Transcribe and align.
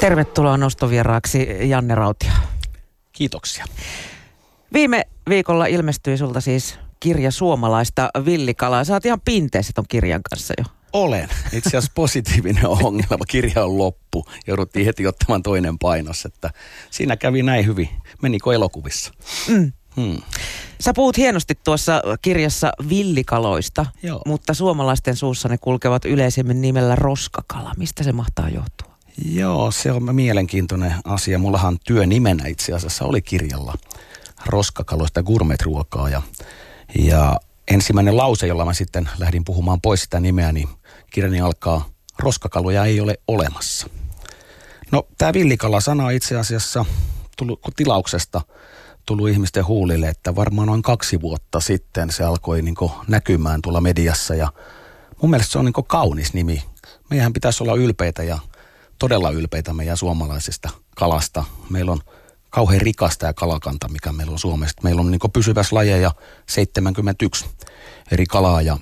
Tervetuloa 0.00 0.56
nostovieraaksi 0.56 1.48
Janne 1.68 1.94
Rautia. 1.94 2.32
Kiitoksia. 3.12 3.64
Viime 4.72 5.04
viikolla 5.28 5.66
ilmestyi 5.66 6.18
sulta 6.18 6.40
siis 6.40 6.78
kirja 7.00 7.30
suomalaista 7.30 8.10
villikalaa. 8.24 8.84
Sä 8.84 8.92
oot 8.92 9.06
ihan 9.06 9.20
pinteessä 9.24 9.72
ton 9.74 9.84
kirjan 9.88 10.20
kanssa 10.30 10.54
jo. 10.58 10.64
Olen. 10.92 11.28
Itse 11.52 11.68
asiassa 11.68 11.92
positiivinen 11.94 12.66
ongelma. 12.82 13.24
Kirja 13.28 13.64
on 13.64 13.78
loppu. 13.78 14.24
Jouduttiin 14.46 14.86
heti 14.86 15.06
ottamaan 15.06 15.42
toinen 15.42 15.78
painos. 15.78 16.24
Että 16.24 16.50
siinä 16.90 17.16
kävi 17.16 17.42
näin 17.42 17.66
hyvin. 17.66 17.88
Menikö 18.22 18.54
elokuvissa? 18.54 19.12
Mm. 19.48 19.72
Hmm. 19.96 20.18
Sä 20.80 20.92
puhut 20.94 21.16
hienosti 21.16 21.54
tuossa 21.64 22.02
kirjassa 22.22 22.72
villikaloista, 22.88 23.86
Joo. 24.02 24.22
mutta 24.26 24.54
suomalaisten 24.54 25.16
suussa 25.16 25.48
ne 25.48 25.58
kulkevat 25.58 26.04
yleisemmin 26.04 26.60
nimellä 26.60 26.96
roskakala. 26.96 27.72
Mistä 27.76 28.04
se 28.04 28.12
mahtaa 28.12 28.48
johtua? 28.48 28.89
Joo, 29.24 29.70
se 29.70 29.92
on 29.92 30.14
mielenkiintoinen 30.14 30.94
asia. 31.04 31.38
Mullahan 31.38 31.78
työnimenä 31.84 32.46
itse 32.46 32.72
asiassa 32.72 33.04
oli 33.04 33.22
kirjalla 33.22 33.74
roskakaloista 34.46 35.22
gourmet-ruokaa 35.22 36.08
ja, 36.08 36.22
ja 36.98 37.40
ensimmäinen 37.68 38.16
lause, 38.16 38.46
jolla 38.46 38.64
mä 38.64 38.74
sitten 38.74 39.08
lähdin 39.18 39.44
puhumaan 39.44 39.80
pois 39.80 40.02
sitä 40.02 40.20
nimeä, 40.20 40.52
niin 40.52 40.68
kirjani 41.10 41.40
alkaa 41.40 41.88
roskakaluja 42.18 42.84
ei 42.84 43.00
ole 43.00 43.18
olemassa. 43.28 43.86
No 44.92 45.06
tämä 45.18 45.32
villikala-sana 45.32 46.10
itse 46.10 46.36
asiassa 46.36 46.84
tullut 47.36 47.60
tilauksesta 47.76 48.40
tullut 49.06 49.28
ihmisten 49.28 49.66
huulille, 49.66 50.08
että 50.08 50.36
varmaan 50.36 50.66
noin 50.66 50.82
kaksi 50.82 51.20
vuotta 51.20 51.60
sitten 51.60 52.10
se 52.10 52.24
alkoi 52.24 52.62
niin 52.62 52.74
näkymään 53.08 53.62
tuolla 53.62 53.80
mediassa 53.80 54.34
ja 54.34 54.52
mun 55.22 55.30
mielestä 55.30 55.52
se 55.52 55.58
on 55.58 55.64
niin 55.64 55.86
kaunis 55.86 56.34
nimi. 56.34 56.62
Meidän 57.10 57.32
pitäisi 57.32 57.62
olla 57.62 57.74
ylpeitä 57.74 58.22
ja 58.22 58.38
todella 59.00 59.30
ylpeitä 59.30 59.72
meidän 59.72 59.96
suomalaisesta 59.96 60.70
kalasta. 60.96 61.44
Meillä 61.70 61.92
on 61.92 62.00
kauhean 62.50 62.80
rikasta 62.80 63.26
ja 63.26 63.34
kalakanta, 63.34 63.88
mikä 63.88 64.12
meillä 64.12 64.32
on 64.32 64.38
Suomessa. 64.38 64.80
Meillä 64.82 65.00
on 65.00 65.10
niin 65.10 65.20
pysyvässä 65.32 65.76
lajeja 65.76 66.10
71 66.46 67.46
eri 68.12 68.26
kalaa 68.26 68.62
ja, 68.62 68.78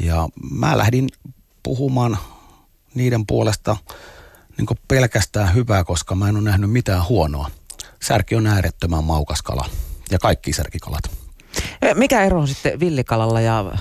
ja 0.00 0.28
mä 0.50 0.78
lähdin 0.78 1.08
puhumaan 1.62 2.18
niiden 2.94 3.26
puolesta 3.26 3.76
niin 4.58 4.78
pelkästään 4.88 5.54
hyvää, 5.54 5.84
koska 5.84 6.14
mä 6.14 6.28
en 6.28 6.36
ole 6.36 6.44
nähnyt 6.44 6.70
mitään 6.70 7.08
huonoa. 7.08 7.50
Särki 8.02 8.34
on 8.34 8.46
äärettömän 8.46 9.04
maukas 9.04 9.42
kala 9.42 9.64
ja 10.10 10.18
kaikki 10.18 10.52
särkikalat. 10.52 11.02
Mikä 11.94 12.24
ero 12.24 12.40
on 12.40 12.48
sitten 12.48 12.80
villikalalla 12.80 13.40
ja 13.40 13.72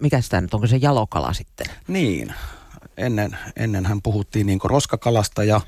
mikä 0.00 0.20
sitä 0.20 0.40
nyt, 0.40 0.54
onko 0.54 0.66
se 0.66 0.76
jalokala 0.76 1.32
sitten? 1.32 1.66
Niin, 1.88 2.34
ennen, 2.96 3.38
ennen 3.56 3.86
hän 3.86 4.02
puhuttiin 4.02 4.46
niin 4.46 4.58
roskakalasta 4.64 5.44
ja 5.44 5.60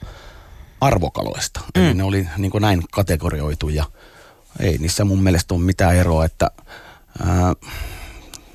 arvokaloista. 0.81 1.61
Mm. 1.61 1.85
Eli 1.85 1.95
ne 1.95 2.03
oli 2.03 2.29
niin 2.37 2.53
näin 2.61 2.83
kategorioitu 2.93 3.69
ja 3.69 3.85
ei 4.61 4.79
niissä 4.79 5.05
mun 5.05 5.23
mielestä 5.23 5.55
ole 5.55 5.63
mitään 5.63 5.97
eroa, 5.97 6.25
että 6.25 6.51
ää, 7.27 7.55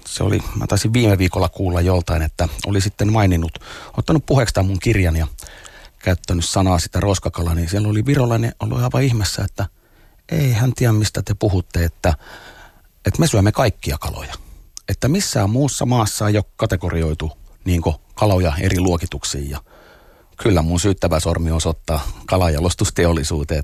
se 0.06 0.24
oli, 0.24 0.40
mä 0.56 0.68
taisin 0.68 0.94
viime 0.94 1.18
viikolla 1.18 1.50
kuulla 1.50 1.82
joltain, 1.82 2.22
että 2.22 2.50
oli 2.66 2.82
sitten 2.82 3.12
maininnut, 3.12 3.60
ottanut 3.98 4.26
puheeksi 4.26 4.64
mun 4.64 4.80
kirjan 4.80 5.16
ja 5.16 5.28
käyttänyt 6.00 6.46
sanaa 6.46 6.80
sitä 6.80 7.00
roskakalaa, 7.00 7.56
niin 7.56 7.70
siellä 7.70 7.88
oli 7.88 8.06
virolainen 8.06 8.56
ollut 8.60 8.80
aivan 8.80 9.04
ihmeessä, 9.04 9.44
että 9.44 9.66
ei 10.32 10.54
hän 10.54 10.74
tiedä 10.74 10.94
mistä 10.94 11.22
te 11.22 11.34
puhutte, 11.34 11.84
että, 11.84 12.14
että 13.06 13.20
me 13.20 13.28
syömme 13.28 13.52
kaikkia 13.52 13.98
kaloja. 13.98 14.34
Että 14.90 15.08
missään 15.08 15.50
muussa 15.50 15.86
maassa 15.86 16.28
ei 16.28 16.38
ole 16.38 16.46
kategorioitu 16.56 17.43
niin 17.66 17.82
kaloja 18.16 18.54
eri 18.60 18.80
luokituksiin 18.80 19.50
ja 19.50 19.60
kyllä 20.38 20.62
mun 20.62 20.80
syyttävä 20.80 21.20
sormi 21.20 21.52
osoittaa 21.52 22.08
kalajalostusteollisuuteen, 22.26 23.64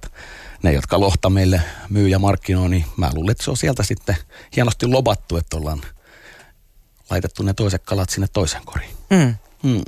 ne, 0.63 0.73
jotka 0.73 0.99
lohta 0.99 1.29
meille 1.29 1.61
myy 1.89 2.07
ja 2.07 2.19
markkinoi, 2.19 2.69
niin 2.69 2.85
mä 2.97 3.09
luulen, 3.13 3.31
että 3.31 3.43
se 3.43 3.51
on 3.51 3.57
sieltä 3.57 3.83
sitten 3.83 4.15
hienosti 4.55 4.85
lobattu, 4.85 5.37
että 5.37 5.57
ollaan 5.57 5.81
laitettu 7.09 7.43
ne 7.43 7.53
toiset 7.53 7.83
kalat 7.83 8.09
sinne 8.09 8.27
toisen 8.33 8.61
koriin. 8.65 8.91
Mm. 9.09 9.35
Mm. 9.63 9.81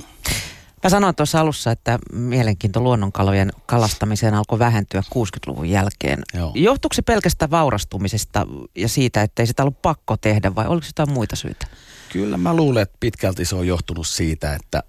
Mä 0.82 0.90
sanoin 0.90 1.14
tuossa 1.14 1.40
alussa, 1.40 1.70
että 1.70 1.98
mielenkiinto 2.12 2.80
luonnonkalojen 2.80 3.52
kalastamiseen 3.66 4.34
alkoi 4.34 4.58
vähentyä 4.58 5.02
60-luvun 5.14 5.70
jälkeen. 5.70 6.22
Joo. 6.34 6.52
Johtuuko 6.54 6.94
se 6.94 7.02
pelkästään 7.02 7.50
vaurastumisesta 7.50 8.46
ja 8.74 8.88
siitä, 8.88 9.22
että 9.22 9.42
ei 9.42 9.46
sitä 9.46 9.62
ollut 9.62 9.82
pakko 9.82 10.16
tehdä 10.16 10.54
vai 10.54 10.66
oliko 10.66 10.86
jotain 10.86 11.12
muita 11.12 11.36
syitä? 11.36 11.66
Kyllä 12.12 12.36
mä 12.36 12.56
luulen, 12.56 12.82
että 12.82 12.96
pitkälti 13.00 13.44
se 13.44 13.56
on 13.56 13.66
johtunut 13.66 14.06
siitä, 14.06 14.54
että, 14.54 14.82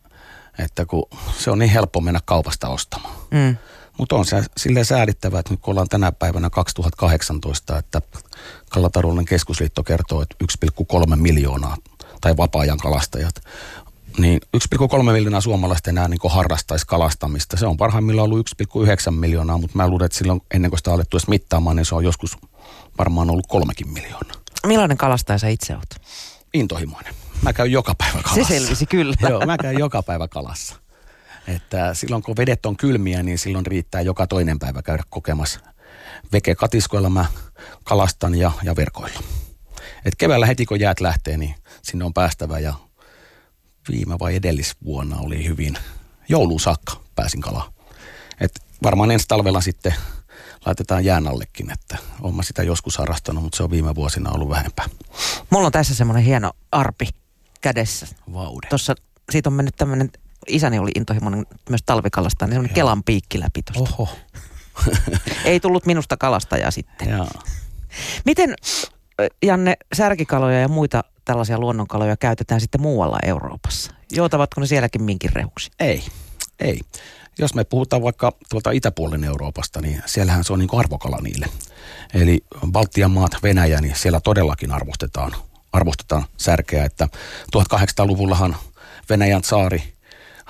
että 0.60 0.86
kun 0.86 1.06
se 1.38 1.52
on 1.52 1.60
niin 1.60 1.72
helppo 1.72 2.02
mennä 2.02 2.20
kaupasta 2.26 2.68
ostamaan. 2.68 3.16
Mm. 3.32 3.58
Mutta 3.98 4.16
on 4.16 4.26
se 4.26 4.44
silleen 4.58 4.86
säädittävä, 4.86 5.40
että 5.40 5.54
nyt 5.54 5.62
kun 5.62 5.72
ollaan 5.72 5.90
tänä 5.90 6.12
päivänä 6.12 6.50
2018, 6.50 7.78
että 7.78 8.02
Kalatalouden 8.70 9.26
keskusliitto 9.26 9.84
kertoo, 9.84 10.22
että 10.22 10.36
1,3 11.10 11.16
miljoonaa 11.16 11.78
tai 12.22 12.38
vapaa-ajan 12.38 12.78
kalastajat 12.78 13.36
niin 14.18 14.42
1,3 14.58 15.04
miljoonaa 15.04 15.42
suomalaista 15.42 15.90
enää 15.90 16.08
niin 16.08 16.20
harrastaisi 16.30 16.88
kalastamista. 16.88 17.58
Se 17.58 17.68
on 17.68 17.78
parhaimmillaan 17.78 18.26
ollut 18.26 18.50
1,9 18.64 19.12
miljoonaa, 19.12 19.58
mutta 19.58 19.78
mä 19.78 19.88
luulen, 19.88 20.06
että 20.06 20.18
silloin 20.18 20.42
ennen 20.54 20.72
kuin 20.72 20.80
sitä 20.80 20.94
alettu 20.94 21.18
edes 21.18 21.28
mittaamaan, 21.28 21.76
niin 21.76 21.86
se 21.86 21.96
on 21.96 22.04
joskus 22.04 22.38
varmaan 22.98 23.30
ollut 23.30 23.48
kolmekin 23.48 23.90
miljoonaa. 23.90 24.36
Millainen 24.68 24.98
kalastaja 24.98 25.38
sä 25.38 25.48
itse 25.48 25.76
oot? 25.76 25.90
Intohimoinen. 26.54 27.14
Mä 27.42 27.54
käyn 27.54 27.72
joka 27.72 27.96
päivä 27.96 28.22
kalassa. 28.22 28.44
Se 28.44 28.60
selvisi 28.60 28.86
kyllä. 28.86 29.16
Joo, 29.30 29.46
mä 29.46 29.58
käyn 29.58 29.80
joka 29.80 30.04
päivä 30.04 30.28
kalassa. 30.28 30.76
Että 31.48 31.94
silloin 31.94 32.24
kun 32.24 32.38
vedet 32.38 32.66
on 32.66 32.78
kylmiä, 32.78 33.24
niin 33.24 33.38
silloin 33.38 33.66
riittää 33.66 34.02
joka 34.02 34.28
toinen 34.28 34.60
päivä 34.60 34.82
käydä 34.82 35.04
kokemassa. 35.10 35.60
Veke 36.32 36.56
katiskoilla 36.56 37.10
mä 37.10 37.26
kalastan 37.84 38.36
ja, 38.36 38.52
ja 38.64 38.76
verkoilla. 38.76 39.20
Et 40.06 40.16
keväällä 40.18 40.46
heti 40.46 40.66
kun 40.66 40.80
jäät 40.80 41.00
lähtee, 41.00 41.38
niin 41.38 41.56
sinne 41.82 42.06
on 42.06 42.14
päästävä 42.14 42.60
ja 42.60 42.74
viime 43.92 44.20
vai 44.20 44.36
edellisvuonna 44.36 45.18
oli 45.20 45.46
hyvin 45.46 45.78
jouluun 46.30 46.60
saakka 46.60 47.02
pääsin 47.16 47.42
kalaan. 47.42 47.74
Et 48.40 48.52
varmaan 48.84 49.12
ensi 49.12 49.28
talvella 49.28 49.62
sitten 49.62 49.94
laitetaan 50.66 51.06
jään 51.06 51.28
allekin, 51.28 51.72
että 51.72 51.98
olen 52.22 52.44
sitä 52.44 52.64
joskus 52.64 52.98
harrastanut, 52.98 53.44
mutta 53.44 53.58
se 53.58 53.64
on 53.64 53.72
viime 53.72 53.96
vuosina 53.96 54.32
ollut 54.32 54.50
vähempää. 54.50 54.86
Mulla 55.50 55.66
on 55.66 55.72
tässä 55.72 55.96
semmoinen 55.96 56.24
hieno 56.24 56.52
arpi 56.72 57.10
kädessä. 57.62 58.08
Vaude. 58.34 58.68
Tuossa 58.68 58.96
siitä 59.32 59.50
on 59.50 59.54
mennyt 59.54 59.76
tämmöinen, 59.76 60.10
isäni 60.48 60.80
oli 60.80 60.92
intohimoinen 60.96 61.46
myös 61.70 61.82
talvikalasta, 61.86 62.46
niin 62.46 62.54
semmoinen 62.54 62.76
kelan 62.76 63.04
piikki 63.04 63.40
läpi 63.40 63.62
tuosta. 63.64 63.96
Oho. 63.98 64.10
Ei 65.46 65.60
tullut 65.60 65.86
minusta 65.86 66.18
kalastajaa 66.18 66.72
sitten. 66.72 67.10
Joo. 67.10 67.28
Miten, 68.26 68.56
Janne, 69.44 69.78
särkikaloja 69.94 70.60
ja 70.60 70.68
muita 70.68 71.04
tällaisia 71.26 71.60
luonnonkaloja 71.60 72.18
käytetään 72.18 72.62
sitten 72.62 72.82
muualla 72.82 73.18
Euroopassa? 73.24 73.94
Joutavatko 74.12 74.62
ne 74.62 74.68
sielläkin 74.68 75.04
minkin 75.04 75.34
rehuksi? 75.34 75.72
Ei, 75.80 76.04
ei. 76.60 76.80
Jos 77.40 77.56
me 77.56 77.64
puhutaan 77.64 78.02
vaikka 78.02 78.32
tuolta 78.50 78.72
itäpuolen 78.72 79.24
Euroopasta, 79.24 79.82
niin 79.82 80.04
siellähän 80.06 80.44
se 80.44 80.54
on 80.54 80.60
niin 80.60 80.70
kuin 80.70 80.80
arvokala 80.80 81.18
niille. 81.24 81.46
Eli 82.14 82.44
Baltian 82.72 83.12
maat, 83.12 83.32
Venäjä, 83.44 83.82
niin 83.82 83.96
siellä 83.96 84.20
todellakin 84.20 84.72
arvostetaan, 84.72 85.36
arvostetaan 85.74 86.26
särkeä. 86.38 86.86
Että 86.86 87.08
1800-luvullahan 87.58 88.56
Venäjän 89.10 89.44
saari 89.44 89.94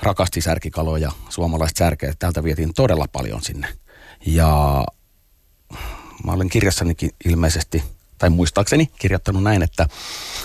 rakasti 0.02 0.42
särkikaloja, 0.42 1.12
suomalaiset 1.30 1.78
särkeä. 1.78 2.14
Täältä 2.20 2.44
vietiin 2.44 2.74
todella 2.74 3.06
paljon 3.12 3.42
sinne. 3.42 3.68
Ja 4.26 4.84
mä 6.24 6.32
olen 6.32 6.50
kirjassanikin 6.50 7.12
ilmeisesti 7.26 7.84
tai 8.18 8.30
muistaakseni 8.30 8.86
kirjoittanut 9.00 9.44
näin, 9.44 9.64
että 9.64 9.88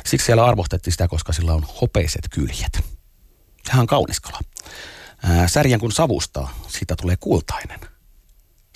siksi 0.06 0.27
siellä 0.27 0.44
arvostettiin 0.44 0.93
sitä, 0.93 1.09
koska 1.09 1.32
sillä 1.32 1.53
on 1.54 1.66
hopeiset 1.81 2.28
kyljet. 2.31 2.81
Sehän 3.66 3.81
on 3.81 3.87
kaunis 3.87 4.21
kala. 4.21 4.38
Särjän 5.46 5.80
kun 5.80 5.92
savustaa, 5.92 6.60
siitä 6.68 6.96
tulee 6.96 7.16
kultainen. 7.20 7.80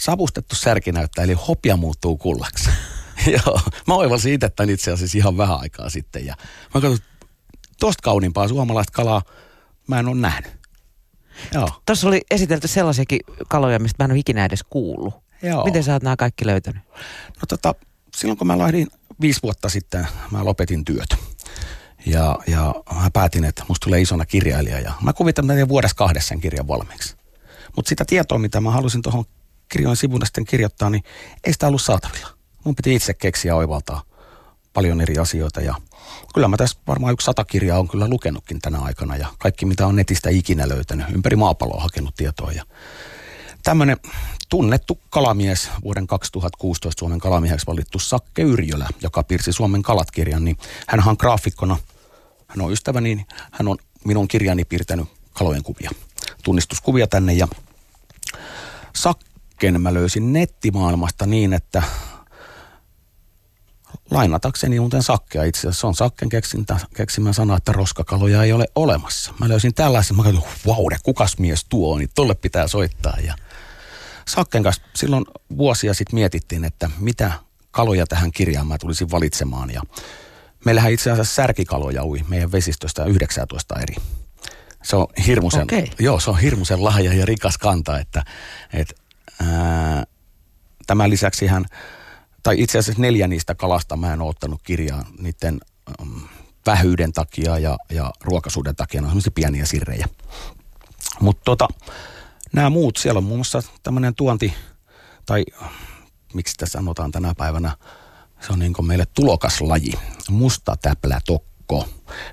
Savustettu 0.01 0.55
särki 0.55 0.93
näyttää, 0.93 1.25
eli 1.25 1.33
hopia 1.33 1.77
muuttuu 1.77 2.17
kullaksi. 2.17 2.71
Joo, 3.47 3.61
mä 3.87 3.95
oivalsin 3.95 4.33
itse 4.33 4.49
tämän 4.49 4.71
itse 4.71 4.93
asiassa 4.93 5.19
ihan 5.19 5.37
vähän 5.37 5.61
aikaa 5.61 5.91
sitten. 5.91 6.27
Ja 6.27 6.35
mä 6.75 6.81
katsoin, 6.81 6.99
tosta 7.81 8.03
kauniimpaa 8.03 8.49
suomalaista 8.49 8.93
kalaa 8.93 9.23
mä 9.87 9.99
en 9.99 10.09
ole 10.09 10.17
nähnyt. 10.17 10.53
Joo. 11.55 11.69
Tuossa 11.87 12.09
oli 12.09 12.21
esitelty 12.31 12.69
sellaisiakin 12.69 13.21
kaloja, 13.49 13.79
mistä 13.79 14.03
mä 14.03 14.05
en 14.05 14.11
ole 14.11 14.19
ikinä 14.19 14.45
edes 14.45 14.63
kuullut. 14.71 15.15
Joo. 15.43 15.65
Miten 15.65 15.85
sä 15.85 15.93
oot 15.93 16.03
nämä 16.03 16.17
kaikki 16.17 16.47
löytänyt? 16.47 16.83
No 17.29 17.43
tota, 17.49 17.75
silloin 18.17 18.39
kun 18.39 18.47
mä 18.47 18.59
lähdin 18.59 18.89
viisi 19.21 19.41
vuotta 19.43 19.69
sitten, 19.69 20.09
mä 20.31 20.45
lopetin 20.45 20.85
työt. 20.85 21.17
Ja, 22.07 22.39
ja 22.47 22.75
mä 22.95 23.11
päätin, 23.13 23.45
että 23.45 23.65
musta 23.69 23.85
tulee 23.85 24.01
isona 24.01 24.27
kirjailija 24.27 24.81
ja 24.81 24.93
mä 25.03 25.13
kuvitan, 25.13 25.51
että 25.51 25.69
vuodessa 25.69 25.97
kahdessa 25.97 26.29
sen 26.29 26.41
kirjan 26.41 26.69
valmiiksi. 26.69 27.17
Mutta 27.77 27.89
sitä 27.89 28.05
tietoa, 28.05 28.39
mitä 28.39 28.61
mä 28.61 28.71
halusin 28.71 29.03
tuohon 29.03 29.25
kirjojen 29.69 29.97
sivuun 29.97 30.27
sitten 30.27 30.45
kirjoittaa, 30.45 30.91
niin 30.91 31.05
ei 31.45 31.53
sitä 31.53 31.67
ollut 31.67 31.83
saatavilla. 31.83 32.29
Mun 32.65 32.75
piti 32.75 32.95
itse 32.95 33.15
keksiä 33.15 33.57
oivaltaa 33.57 34.03
paljon 34.73 35.01
eri 35.01 35.19
asioita 35.19 35.61
ja 35.61 35.75
kyllä 36.35 36.49
mä 36.49 36.57
tässä 36.57 36.79
varmaan 36.87 37.13
yksi 37.13 37.25
sata 37.25 37.45
kirjaa 37.45 37.79
on 37.79 37.89
kyllä 37.89 38.09
lukenutkin 38.09 38.59
tänä 38.61 38.79
aikana 38.79 39.17
ja 39.17 39.27
kaikki 39.39 39.67
mitä 39.67 39.87
on 39.87 39.97
netistä 39.97 40.31
ikinä 40.31 40.69
löytänyt, 40.69 41.07
ympäri 41.15 41.37
maapalloa 41.37 41.83
hakenut 41.83 42.15
tietoa 42.15 42.53
ja 42.53 42.65
tämmöinen 43.63 43.97
tunnettu 44.53 44.99
kalamies, 45.11 45.71
vuoden 45.85 46.07
2016 46.07 47.01
Suomen 47.01 47.19
kalamieheksi 47.19 47.67
valittu 47.67 47.99
Sakke 47.99 48.43
Yrjölä, 48.43 48.89
joka 49.03 49.23
piirsi 49.23 49.53
Suomen 49.53 49.83
kalat-kirjan, 49.83 50.45
niin 50.45 50.59
hän 50.89 51.09
on 51.09 51.17
graafikkona, 51.19 51.79
hän 52.47 52.61
on 52.61 52.73
ystäväni, 52.73 53.15
niin 53.15 53.27
hän 53.53 53.69
on 53.69 53.77
minun 54.05 54.29
kirjani 54.29 54.65
piirtänyt 54.65 55.09
kalojen 55.33 55.63
kuvia, 55.63 55.91
tunnistuskuvia 56.45 57.07
tänne 57.07 57.33
ja 57.33 57.49
Sakken 58.95 59.81
mä 59.81 59.95
löysin 59.95 60.33
nettimaailmasta 60.33 61.27
niin, 61.27 61.53
että 61.53 61.83
lainatakseni 64.11 64.81
muuten 64.81 65.03
sakkea 65.03 65.45
itse 65.45 65.61
asiassa. 65.61 65.81
Se 65.81 65.87
on 65.87 65.95
sakken 65.95 66.29
keksintä, 66.29 66.81
keksimä 66.95 67.33
sana, 67.33 67.57
että 67.57 67.73
roskakaloja 67.73 68.43
ei 68.43 68.53
ole 68.53 68.67
olemassa. 68.75 69.35
Mä 69.41 69.49
löysin 69.49 69.75
tällaisen, 69.75 70.17
mä 70.17 70.23
katsoin, 70.23 70.45
vaude, 70.67 70.97
kukas 71.03 71.39
mies 71.39 71.67
tuo, 71.69 71.99
niin 71.99 72.11
tolle 72.15 72.35
pitää 72.35 72.69
soittaa. 72.69 73.17
Ja 73.27 73.35
Sakken 74.29 74.63
kanssa 74.63 74.83
silloin 74.97 75.25
vuosia 75.57 75.95
sitten 75.95 76.15
mietittiin, 76.15 76.65
että 76.65 76.91
mitä 76.99 77.33
kaloja 77.71 78.07
tähän 78.07 78.33
kirjaan 78.33 78.67
mä 78.67 78.79
tulisin 78.79 79.11
valitsemaan. 79.11 79.71
Ja 79.71 79.83
meillähän 80.65 80.93
itse 80.93 81.11
asiassa 81.11 81.35
särkikaloja 81.35 82.05
ui 82.05 82.25
meidän 82.29 82.53
vesistöstä 82.53 83.05
19 83.05 83.81
eri. 83.81 83.95
Se 84.83 84.97
on 84.97 85.07
hirmuisen, 85.27 85.63
okay. 85.63 85.87
joo, 85.99 86.21
se 86.21 86.31
on 86.31 86.39
hirmuisen 86.39 86.85
lahja 86.85 87.15
ja 87.15 87.27
rikas 87.27 87.59
kanta, 87.59 87.99
että, 87.99 88.25
että 88.73 88.95
ää, 89.43 90.05
tämän 90.87 91.11
lisäksi 91.11 91.47
hän 91.47 91.65
tai 92.43 92.55
itse 92.59 92.79
asiassa 92.79 93.03
neljä 93.03 93.29
niistä 93.29 93.55
kalasta 93.55 93.97
mä 93.97 94.13
en 94.13 94.21
ole 94.21 94.31
ottanut 94.31 94.61
kirjaan 94.63 95.05
niiden 95.19 95.61
um, 96.01 96.23
vähyyden 96.67 97.13
takia 97.13 97.59
ja, 97.59 97.77
ja 97.91 98.13
ruokaisuuden 98.21 98.77
takia. 98.77 99.01
Ne 99.01 99.05
on 99.05 99.11
semmoisia 99.11 99.33
pieniä 99.35 99.65
sirrejä. 99.65 100.09
Mutta 101.21 101.43
tota, 101.45 101.69
nämä 102.53 102.71
muut, 102.71 102.97
siellä 102.97 103.19
on 103.19 103.25
muun 103.25 103.39
muassa 103.39 103.63
tämmöinen 103.83 104.15
tuonti, 104.15 104.55
tai 105.27 105.45
miksi 106.35 106.57
tässä 106.57 106.79
sanotaan 106.79 107.13
tänä 107.13 107.35
päivänä, 107.37 107.77
se 108.41 108.53
on 108.53 108.59
niin 108.59 108.87
meille 108.87 109.07
tulokaslaji, 109.15 109.93
musta 110.31 110.77
täplä 110.83 111.21
tokko. 111.27 111.89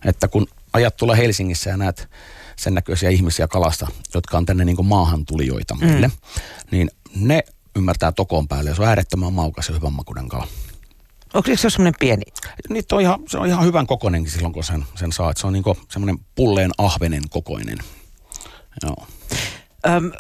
Että 0.06 0.27
kun 0.27 0.48
ajat 0.74 0.98
tulla 0.98 1.16
Helsingissä 1.16 1.69
ja 1.69 1.77
näet 1.77 2.10
sen 2.56 2.74
näköisiä 2.74 3.10
ihmisiä 3.10 3.48
kalasta, 3.48 3.88
jotka 4.13 4.38
on 4.38 4.45
tänne 4.45 4.66
niin 4.66 4.86
maahan 4.86 5.25
tulijoita 5.25 5.75
meille, 5.75 6.07
mm. 6.07 6.13
niin 6.72 6.92
ne 7.15 7.44
ymmärtää 7.75 8.12
tokon 8.12 8.48
päälle 8.48 8.69
ja 8.69 8.75
se 8.75 8.81
on 8.81 8.88
äärettömän 8.88 9.33
maukas 9.33 9.68
ja 9.68 9.75
hyvän 9.75 9.94
makuinen 9.94 10.30
kala. 10.30 10.48
Onko 11.33 11.50
se 11.56 11.69
semmoinen 11.69 11.94
pieni? 12.00 12.24
Niin 12.69 12.83
on 12.92 13.01
ihan, 13.01 13.19
se 13.27 13.38
on 13.38 13.48
ihan 13.48 13.65
hyvän 13.65 13.88
kokoinenkin 13.88 14.31
silloin, 14.31 14.54
kun 14.54 14.63
sen, 14.63 14.86
sen 14.95 15.12
saa. 15.12 15.33
Se 15.38 15.48
on 15.48 15.54
niin 15.54 15.63
semmoinen 15.92 16.25
pulleen 16.36 16.72
ahvenen 16.77 17.24
kokoinen. 17.30 17.77
Joo. 18.83 19.07
Öm, 19.87 20.11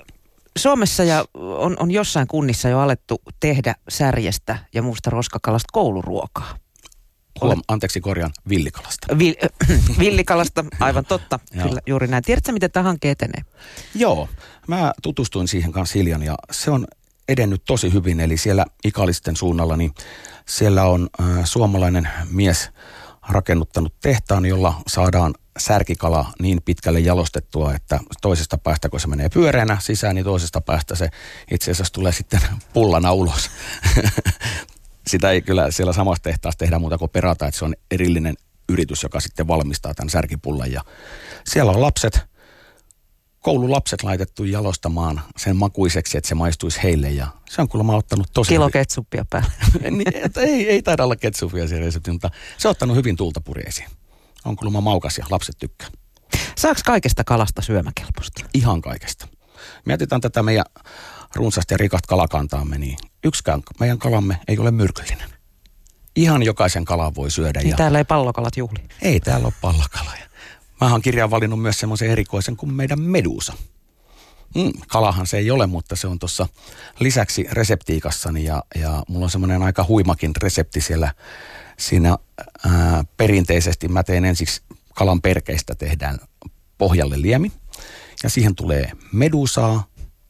Suomessa 0.57 1.03
ja 1.03 1.25
on, 1.33 1.75
on 1.79 1.91
jossain 1.91 2.27
kunnissa 2.27 2.69
jo 2.69 2.79
alettu 2.79 3.21
tehdä 3.39 3.75
särjestä 3.89 4.57
ja 4.73 4.81
muusta 4.81 5.09
roskakalasta 5.09 5.69
kouluruokaa. 5.71 6.57
Huom, 7.41 7.61
anteeksi 7.67 8.01
korjaan, 8.01 8.31
villikalasta. 8.49 9.17
Vil, 9.17 9.35
äh, 9.43 9.79
villikalasta, 9.99 10.65
aivan 10.79 11.05
totta. 11.05 11.39
Kyllä, 11.63 11.81
juuri 11.85 12.07
näin. 12.07 12.23
Tiedätkö, 12.23 12.51
miten 12.51 12.71
tämä 12.71 12.83
hanke 12.83 13.11
etenee? 13.11 13.41
Joo, 13.95 14.29
mä 14.67 14.93
tutustuin 15.01 15.47
siihen 15.47 15.71
kanssa 15.71 15.99
hiljan 15.99 16.23
ja 16.23 16.35
se 16.51 16.71
on 16.71 16.87
edennyt 17.27 17.61
tosi 17.65 17.93
hyvin. 17.93 18.19
Eli 18.19 18.37
siellä 18.37 18.65
Ikalisten 18.83 19.35
suunnalla, 19.35 19.77
niin 19.77 19.91
siellä 20.47 20.83
on 20.83 21.09
äh, 21.21 21.27
suomalainen 21.43 22.09
mies 22.31 22.69
rakennuttanut 23.29 23.93
tehtaan, 24.01 24.45
jolla 24.45 24.81
saadaan 24.87 25.33
särkikala 25.59 26.33
niin 26.41 26.61
pitkälle 26.65 26.99
jalostettua, 26.99 27.73
että 27.73 27.99
toisesta 28.21 28.57
päästä, 28.57 28.89
kun 28.89 28.99
se 28.99 29.07
menee 29.07 29.29
pyöreänä 29.29 29.77
sisään, 29.81 30.15
niin 30.15 30.25
toisesta 30.25 30.61
päästä 30.61 30.95
se 30.95 31.09
itse 31.51 31.71
asiassa 31.71 31.93
tulee 31.93 32.11
sitten 32.11 32.41
pullana 32.73 33.13
ulos. 33.13 33.49
Sitä 35.07 35.31
ei 35.31 35.41
kyllä 35.41 35.71
siellä 35.71 35.93
samassa 35.93 36.23
tehtaassa 36.23 36.57
tehdä 36.57 36.79
muuta 36.79 36.97
kuin 36.97 37.11
perata, 37.11 37.47
että 37.47 37.59
se 37.59 37.65
on 37.65 37.73
erillinen 37.91 38.35
yritys, 38.69 39.03
joka 39.03 39.19
sitten 39.19 39.47
valmistaa 39.47 39.93
tämän 39.93 40.09
särkipullan. 40.09 40.71
Ja 40.71 40.81
siellä 41.45 41.71
on 41.71 41.81
lapset, 41.81 42.19
koululapset 43.39 44.03
laitettu 44.03 44.43
jalostamaan 44.43 45.21
sen 45.37 45.55
makuiseksi, 45.55 46.17
että 46.17 46.27
se 46.27 46.35
maistuisi 46.35 46.83
heille. 46.83 47.09
Ja 47.09 47.27
se 47.49 47.61
on 47.61 47.67
kuulemma 47.67 47.95
ottanut 47.95 48.27
tosi 48.33 48.49
Kilo 48.49 48.69
ketsuppia 48.69 49.25
päälle. 49.29 49.51
niin, 49.91 50.13
ei, 50.37 50.69
ei 50.69 50.81
taida 50.81 51.03
olla 51.03 51.15
ketsuppia 51.15 51.67
siellä 51.67 51.85
resepti, 51.85 52.11
mutta 52.11 52.29
se 52.57 52.67
on 52.67 52.71
ottanut 52.71 52.95
hyvin 52.95 53.15
tulta 53.15 53.41
purjeisiin. 53.41 53.87
On 54.45 54.55
kuulemma 54.55 54.81
maukas 54.81 55.17
ja 55.17 55.25
lapset 55.29 55.57
tykkää. 55.57 55.87
Saako 56.57 56.81
kaikesta 56.85 57.23
kalasta 57.23 57.61
syömäkelpoista? 57.61 58.45
Ihan 58.53 58.81
kaikesta. 58.81 59.27
Mietitään 59.85 60.21
tätä 60.21 60.43
meidän 60.43 60.65
runsasta 61.35 61.73
ja 61.73 61.77
rikasta 61.77 62.07
kalakantaamme, 62.07 62.77
niin 62.77 62.97
yksikään 63.23 63.61
meidän 63.79 63.97
kalamme 63.97 64.39
ei 64.47 64.59
ole 64.59 64.71
myrkyllinen. 64.71 65.29
Ihan 66.15 66.43
jokaisen 66.43 66.85
kalan 66.85 67.15
voi 67.15 67.31
syödä. 67.31 67.59
Niin 67.59 67.69
ja... 67.69 67.77
täällä 67.77 67.97
ei 67.97 68.03
pallokalat 68.03 68.57
juhli. 68.57 68.79
Ei 69.01 69.19
täällä 69.19 69.45
ole 69.45 69.53
pallokaloja. 69.61 70.29
Mä 70.81 70.91
oon 70.91 71.01
kirjaan 71.01 71.31
valinnut 71.31 71.61
myös 71.61 71.79
semmoisen 71.79 72.09
erikoisen 72.09 72.57
kuin 72.57 72.73
meidän 72.73 73.01
medusa. 73.01 73.53
Mm, 74.55 74.71
kalahan 74.87 75.27
se 75.27 75.37
ei 75.37 75.51
ole, 75.51 75.67
mutta 75.67 75.95
se 75.95 76.07
on 76.07 76.19
tuossa 76.19 76.47
lisäksi 76.99 77.47
reseptiikassani 77.51 78.43
ja, 78.43 78.63
ja 78.75 79.03
mulla 79.07 79.25
on 79.25 79.29
semmoinen 79.29 79.63
aika 79.63 79.85
huimakin 79.87 80.31
resepti 80.41 80.81
siellä. 80.81 81.13
Siinä 81.79 82.17
ää, 82.65 83.03
perinteisesti 83.17 83.87
mä 83.87 84.03
teen 84.03 84.25
ensiksi 84.25 84.61
kalan 84.95 85.21
perkeistä 85.21 85.75
tehdään 85.75 86.19
pohjalle 86.77 87.21
liemi 87.21 87.51
ja 88.23 88.29
siihen 88.29 88.55
tulee 88.55 88.91
medusaa. 89.11 89.83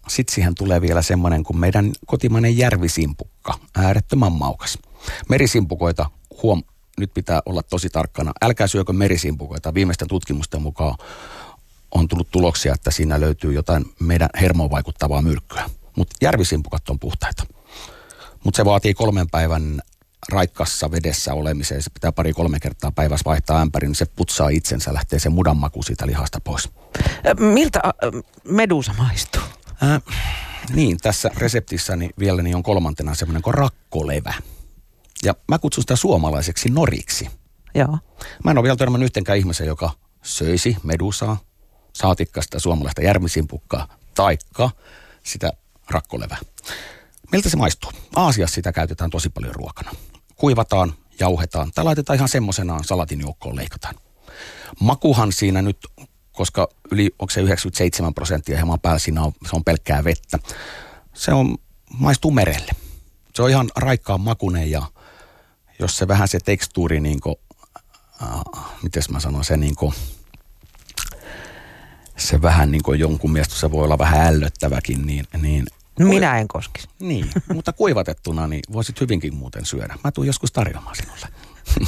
Sitten 0.07 0.35
siihen 0.35 0.55
tulee 0.55 0.81
vielä 0.81 1.01
semmoinen 1.01 1.43
kuin 1.43 1.57
meidän 1.57 1.91
kotimainen 2.05 2.57
järvisimpukka, 2.57 3.59
äärettömän 3.75 4.31
maukas. 4.31 4.79
Merisimpukoita 5.29 6.09
huom, 6.43 6.63
nyt 6.99 7.13
pitää 7.13 7.41
olla 7.45 7.63
tosi 7.63 7.89
tarkkana. 7.89 8.31
Älkää 8.41 8.67
syökö 8.67 8.93
merisimpukoita. 8.93 9.73
Viimeisten 9.73 10.07
tutkimusten 10.07 10.61
mukaan 10.61 10.97
on 11.91 12.07
tullut 12.07 12.31
tuloksia, 12.31 12.73
että 12.73 12.91
siinä 12.91 13.19
löytyy 13.19 13.53
jotain 13.53 13.85
meidän 13.99 14.29
hermoon 14.41 14.71
vaikuttavaa 14.71 15.21
myrkkyä. 15.21 15.69
Mutta 15.97 16.15
järvisimpukat 16.21 16.89
on 16.89 16.99
puhtaita. 16.99 17.45
Mutta 18.43 18.57
se 18.57 18.65
vaatii 18.65 18.93
kolmen 18.93 19.29
päivän 19.29 19.81
raikkassa 20.31 20.91
vedessä 20.91 21.33
olemiseen. 21.33 21.83
Se 21.83 21.89
pitää 21.89 22.11
pari-kolme 22.11 22.59
kertaa 22.59 22.91
päivässä 22.91 23.25
vaihtaa 23.25 23.61
ämpäri, 23.61 23.87
niin 23.87 23.95
se 23.95 24.05
putsaa 24.05 24.49
itsensä, 24.49 24.93
lähtee 24.93 25.19
se 25.19 25.29
mudan 25.29 25.57
maku 25.57 25.83
siitä 25.83 26.07
lihasta 26.07 26.39
pois. 26.41 26.69
Miltä 27.39 27.79
medusa 28.43 28.93
maistuu? 28.97 29.41
Äh, 29.83 30.01
niin, 30.73 30.97
tässä 30.97 31.31
reseptissäni 31.37 32.09
vielä 32.19 32.41
niin 32.41 32.55
on 32.55 32.63
kolmantena 32.63 33.15
semmoinen 33.15 33.41
kuin 33.41 33.53
rakkolevä. 33.53 34.33
Ja 35.23 35.35
mä 35.47 35.59
kutsun 35.59 35.83
sitä 35.83 35.95
suomalaiseksi 35.95 36.69
noriksi. 36.69 37.29
Joo. 37.75 37.97
Mä 38.43 38.51
en 38.51 38.57
ole 38.57 38.63
vielä 38.63 38.75
törmännyt 38.75 39.05
yhtenkään 39.05 39.37
ihmisen, 39.37 39.67
joka 39.67 39.91
söisi 40.23 40.77
medusaa, 40.83 41.37
saatikasta 41.93 42.59
suomalaista 42.59 43.01
järmisimpukkaa, 43.01 43.87
taikka 44.15 44.69
sitä 45.23 45.53
rakkolevää. 45.89 46.37
Miltä 47.31 47.49
se 47.49 47.57
maistuu? 47.57 47.91
Aasiassa 48.15 48.55
sitä 48.55 48.71
käytetään 48.71 49.09
tosi 49.09 49.29
paljon 49.29 49.55
ruokana. 49.55 49.91
Kuivataan, 50.39 50.93
jauhetaan 51.19 51.71
tai 51.75 51.83
laitetaan 51.83 52.15
ihan 52.15 52.29
semmoisenaan 52.29 52.83
salatin 52.83 53.21
joukkoon 53.21 53.55
leikataan. 53.55 53.95
Makuhan 54.79 55.31
siinä 55.33 55.61
nyt, 55.61 55.77
koska 56.31 56.67
yli, 56.91 57.15
onko 57.19 57.31
se 57.31 57.41
97 57.41 58.13
prosenttia 58.13 58.57
hieman 58.57 58.79
päällä 58.79 58.99
siinä 58.99 59.23
on, 59.23 59.31
se 59.49 59.55
on 59.55 59.63
pelkkää 59.63 60.03
vettä. 60.03 60.39
Se 61.13 61.33
on, 61.33 61.57
maistuu 61.93 62.31
merelle. 62.31 62.71
Se 63.35 63.41
on 63.41 63.49
ihan 63.49 63.69
raikkaan 63.75 64.21
makunen 64.21 64.71
ja 64.71 64.81
jos 65.79 65.97
se 65.97 66.07
vähän 66.07 66.27
se 66.27 66.39
tekstuuri 66.39 66.99
niin 66.99 67.19
kuin, 67.21 67.35
äh, 68.23 68.41
miten 68.83 69.03
mä 69.09 69.19
sanon, 69.19 69.43
se 69.43 69.57
niin 69.57 69.75
kuin, 69.75 69.93
se 72.17 72.41
vähän 72.41 72.71
niin 72.71 72.83
kuin 72.83 72.99
jonkun 72.99 73.31
mielestä 73.31 73.55
se 73.55 73.71
voi 73.71 73.83
olla 73.83 73.97
vähän 73.97 74.27
ällöttäväkin, 74.27 75.05
niin, 75.05 75.25
niin 75.41 75.65
minä 75.99 76.39
en 76.39 76.47
koskisi. 76.47 76.87
Niin, 76.99 77.29
mutta 77.53 77.73
kuivatettuna 77.73 78.47
niin 78.47 78.61
voisit 78.73 79.01
hyvinkin 79.01 79.35
muuten 79.35 79.65
syödä. 79.65 79.95
Mä 80.03 80.11
tuun 80.11 80.27
joskus 80.27 80.51
tarjoamaan 80.51 80.95
sinulle. 80.95 81.27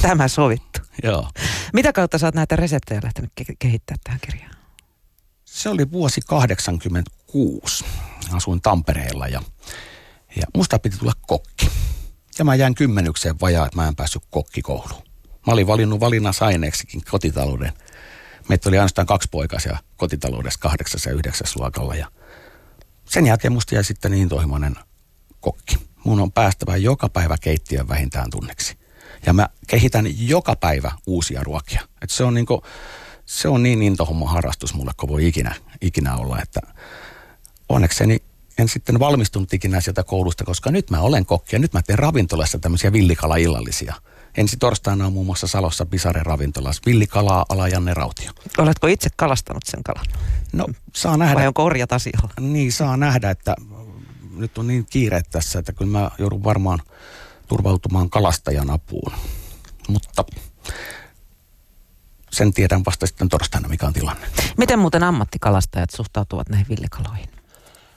Tämä 0.01 0.27
sovittu. 0.27 0.79
Joo. 1.03 1.29
Mitä 1.73 1.93
kautta 1.93 2.17
sä 2.17 2.27
oot 2.27 2.35
näitä 2.35 2.55
reseptejä 2.55 2.99
lähtenyt 3.03 3.31
ke- 3.41 3.55
kehittämään 3.59 3.99
tähän 4.03 4.19
kirjaan? 4.19 4.55
Se 5.45 5.69
oli 5.69 5.91
vuosi 5.91 6.21
86. 6.27 7.85
Asuin 8.33 8.61
Tampereella 8.61 9.27
ja, 9.27 9.41
ja 10.35 10.43
musta 10.55 10.79
piti 10.79 10.97
tulla 10.97 11.13
kokki. 11.27 11.69
Ja 12.39 12.45
mä 12.45 12.55
jäin 12.55 12.75
kymmenykseen 12.75 13.39
vajaa, 13.41 13.65
että 13.65 13.75
mä 13.75 13.87
en 13.87 13.95
päässyt 13.95 14.23
kokkikouluun. 14.29 15.01
Mä 15.47 15.53
olin 15.53 15.67
valinnut 15.67 15.99
valinnasaineeksikin 15.99 17.01
kotitalouden. 17.11 17.71
Meitä 18.49 18.69
oli 18.69 18.77
ainoastaan 18.77 19.07
kaksi 19.07 19.27
poikasia 19.31 19.77
kotitaloudessa 19.97 20.59
kahdeksas 20.59 21.05
ja 21.05 21.13
yhdeksäs 21.13 21.55
luokalla. 21.55 21.95
Ja 21.95 22.07
sen 23.11 23.25
jälkeen 23.25 23.53
musta 23.53 23.75
jäi 23.75 23.83
sitten 23.83 24.11
niin 24.11 24.29
tohimoinen 24.29 24.75
kokki. 25.39 25.77
Mun 26.03 26.19
on 26.19 26.31
päästävä 26.31 26.77
joka 26.77 27.09
päivä 27.09 27.37
keittiön 27.41 27.87
vähintään 27.87 28.29
tunneksi. 28.29 28.77
Ja 29.25 29.33
mä 29.33 29.49
kehitän 29.67 30.27
joka 30.27 30.55
päivä 30.55 30.91
uusia 31.07 31.43
ruokia. 31.43 31.81
Et 32.01 32.09
se 32.09 32.23
on, 32.23 32.33
niinku, 32.33 32.63
se 33.25 33.47
on 33.47 33.63
niin 33.63 33.81
intohomma 33.81 34.29
harrastus 34.29 34.73
mulle, 34.73 34.91
kun 34.97 35.09
voi 35.09 35.27
ikinä, 35.27 35.55
ikinä 35.81 36.15
olla. 36.15 36.41
Että 36.41 36.61
onnekseni 37.69 38.23
en 38.57 38.69
sitten 38.69 38.99
valmistunut 38.99 39.53
ikinä 39.53 39.81
sieltä 39.81 40.03
koulusta, 40.03 40.43
koska 40.43 40.71
nyt 40.71 40.89
mä 40.89 41.01
olen 41.01 41.25
kokki 41.25 41.55
ja 41.55 41.59
nyt 41.59 41.73
mä 41.73 41.81
teen 41.81 41.99
ravintolassa 41.99 42.59
tämmöisiä 42.59 42.93
villikala-illallisia. 42.93 43.95
Ensi 44.37 44.57
torstaina 44.57 45.05
on 45.05 45.13
muun 45.13 45.25
muassa 45.25 45.47
Salossa 45.47 45.85
Pisaren 45.85 46.25
ravintolassa 46.25 46.81
villikalaa 46.85 47.45
ala 47.49 47.67
Janne 47.67 47.93
Rautio. 47.93 48.31
Oletko 48.57 48.87
itse 48.87 49.09
kalastanut 49.15 49.63
sen 49.65 49.83
kalan? 49.83 50.05
No, 50.53 50.67
saa 50.95 51.17
nähdä. 51.17 51.35
Vai 51.35 51.47
on 51.47 51.53
korjat 51.53 51.91
asialla? 51.91 52.29
Niin, 52.39 52.71
saa 52.71 52.97
nähdä, 52.97 53.29
että 53.29 53.55
nyt 54.35 54.57
on 54.57 54.67
niin 54.67 54.85
kiire 54.89 55.21
tässä, 55.31 55.59
että 55.59 55.73
kyllä 55.73 55.91
mä 55.91 56.11
joudun 56.19 56.43
varmaan 56.43 56.79
turvautumaan 57.47 58.09
kalastajan 58.09 58.69
apuun. 58.69 59.11
Mutta 59.87 60.25
sen 62.31 62.53
tiedän 62.53 62.85
vasta 62.85 63.07
sitten 63.07 63.29
torstaina, 63.29 63.67
mikä 63.67 63.87
on 63.87 63.93
tilanne. 63.93 64.27
Miten 64.57 64.79
muuten 64.79 65.03
ammattikalastajat 65.03 65.89
suhtautuvat 65.89 66.49
näihin 66.49 66.67
villikaloihin? 66.69 67.29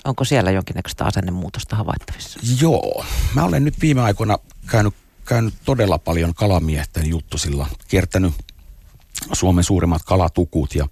Onko 0.05 0.25
siellä 0.25 0.51
jonkinnäköistä 0.51 1.05
asennemuutosta 1.05 1.77
havaittavissa? 1.77 2.41
Joo. 2.61 3.05
Mä 3.35 3.45
olen 3.45 3.65
nyt 3.65 3.81
viime 3.81 4.03
aikoina 4.03 4.39
käynyt, 4.67 4.95
käynyt 5.25 5.55
todella 5.65 5.99
paljon 5.99 6.35
kalamiesten 6.35 7.07
juttusilla, 7.07 7.67
kiertänyt 7.89 8.33
Suomen 9.33 9.65
suurimmat 9.65 10.03
kalatukut 10.03 10.75
ja 10.75 10.89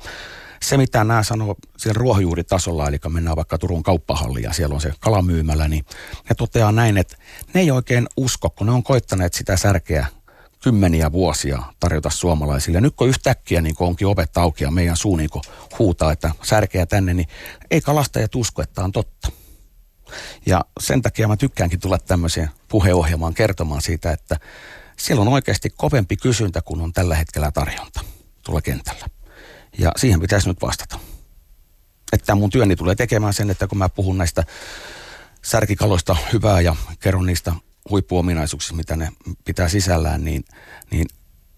se, 0.63 0.77
mitä 0.77 1.05
nämä 1.05 1.23
sanoo 1.23 1.57
siellä 1.77 1.99
ruohonjuuritasolla, 1.99 2.89
eli 2.89 2.99
mennään 3.09 3.37
vaikka 3.37 3.59
Turun 3.59 3.83
kauppahalliin 3.83 4.45
ja 4.45 4.53
siellä 4.53 4.75
on 4.75 4.81
se 4.81 4.93
kalamyymälä, 5.01 5.69
niin 5.69 5.85
ne 6.29 6.35
toteaa 6.35 6.73
näin, 6.73 6.97
että 6.97 7.17
ne 7.55 7.61
ei 7.61 7.71
oikein 7.71 8.09
usko, 8.17 8.51
kun 8.51 8.67
ne 8.67 8.73
on 8.73 8.83
koittaneet 8.83 9.35
sitä 9.35 9.57
särkeä 9.57 10.07
kymmeniä 10.63 11.13
vuosia 11.13 11.63
tarjota 11.81 12.11
suomalaisille. 12.11 12.77
Ja 12.77 12.81
nyt 12.81 12.95
kun 12.97 13.09
yhtäkkiä 13.09 13.61
niin 13.61 13.75
kun 13.75 13.87
onkin 13.87 14.07
ovet 14.07 14.37
auki 14.37 14.65
ja 14.65 14.71
meidän 14.71 14.97
suu 14.97 15.17
niin 15.17 15.31
huutaa, 15.79 16.13
että 16.13 16.31
särkeä 16.43 16.87
tänne, 16.87 17.15
niin 17.15 17.29
ei 17.71 17.81
kalastajat 17.81 18.35
usko, 18.35 18.63
että 18.63 18.85
on 18.85 18.93
totta. 18.93 19.29
Ja 20.47 20.65
sen 20.81 21.03
takia 21.03 21.29
mä 21.29 21.37
tykkäänkin 21.37 21.81
tulla 21.81 21.99
tämmöiseen 21.99 22.51
puheohjelmaan 22.69 23.35
kertomaan 23.35 23.83
siitä, 23.83 24.11
että 24.11 24.37
siellä 24.97 25.23
on 25.23 25.29
oikeasti 25.29 25.71
kovempi 25.71 26.17
kysyntä 26.17 26.63
kuin 26.63 26.81
on 26.81 26.93
tällä 26.93 27.17
hetkellä 27.17 27.51
tarjonta 27.51 28.01
tuolla 28.43 28.61
kentällä. 28.61 29.07
Ja 29.79 29.93
siihen 29.97 30.21
pitäisi 30.21 30.49
nyt 30.49 30.63
vastata. 30.63 30.99
Että 32.13 32.35
mun 32.35 32.51
työni 32.51 32.77
tulee 32.77 32.95
tekemään 32.95 33.35
sen, 33.35 33.51
että 33.51 33.67
kun 33.67 33.79
mä 33.79 33.89
puhun 33.89 34.19
näistä 34.19 34.45
särkikaloista 35.45 36.17
hyvää 36.33 36.61
ja 36.61 36.77
kerron 37.01 37.27
niistä 37.27 37.53
huippuominaisuuksista, 37.91 38.77
mitä 38.77 38.97
ne 38.97 39.13
pitää 39.45 39.69
sisällään, 39.69 40.25
niin, 40.25 40.45
niin 40.91 41.07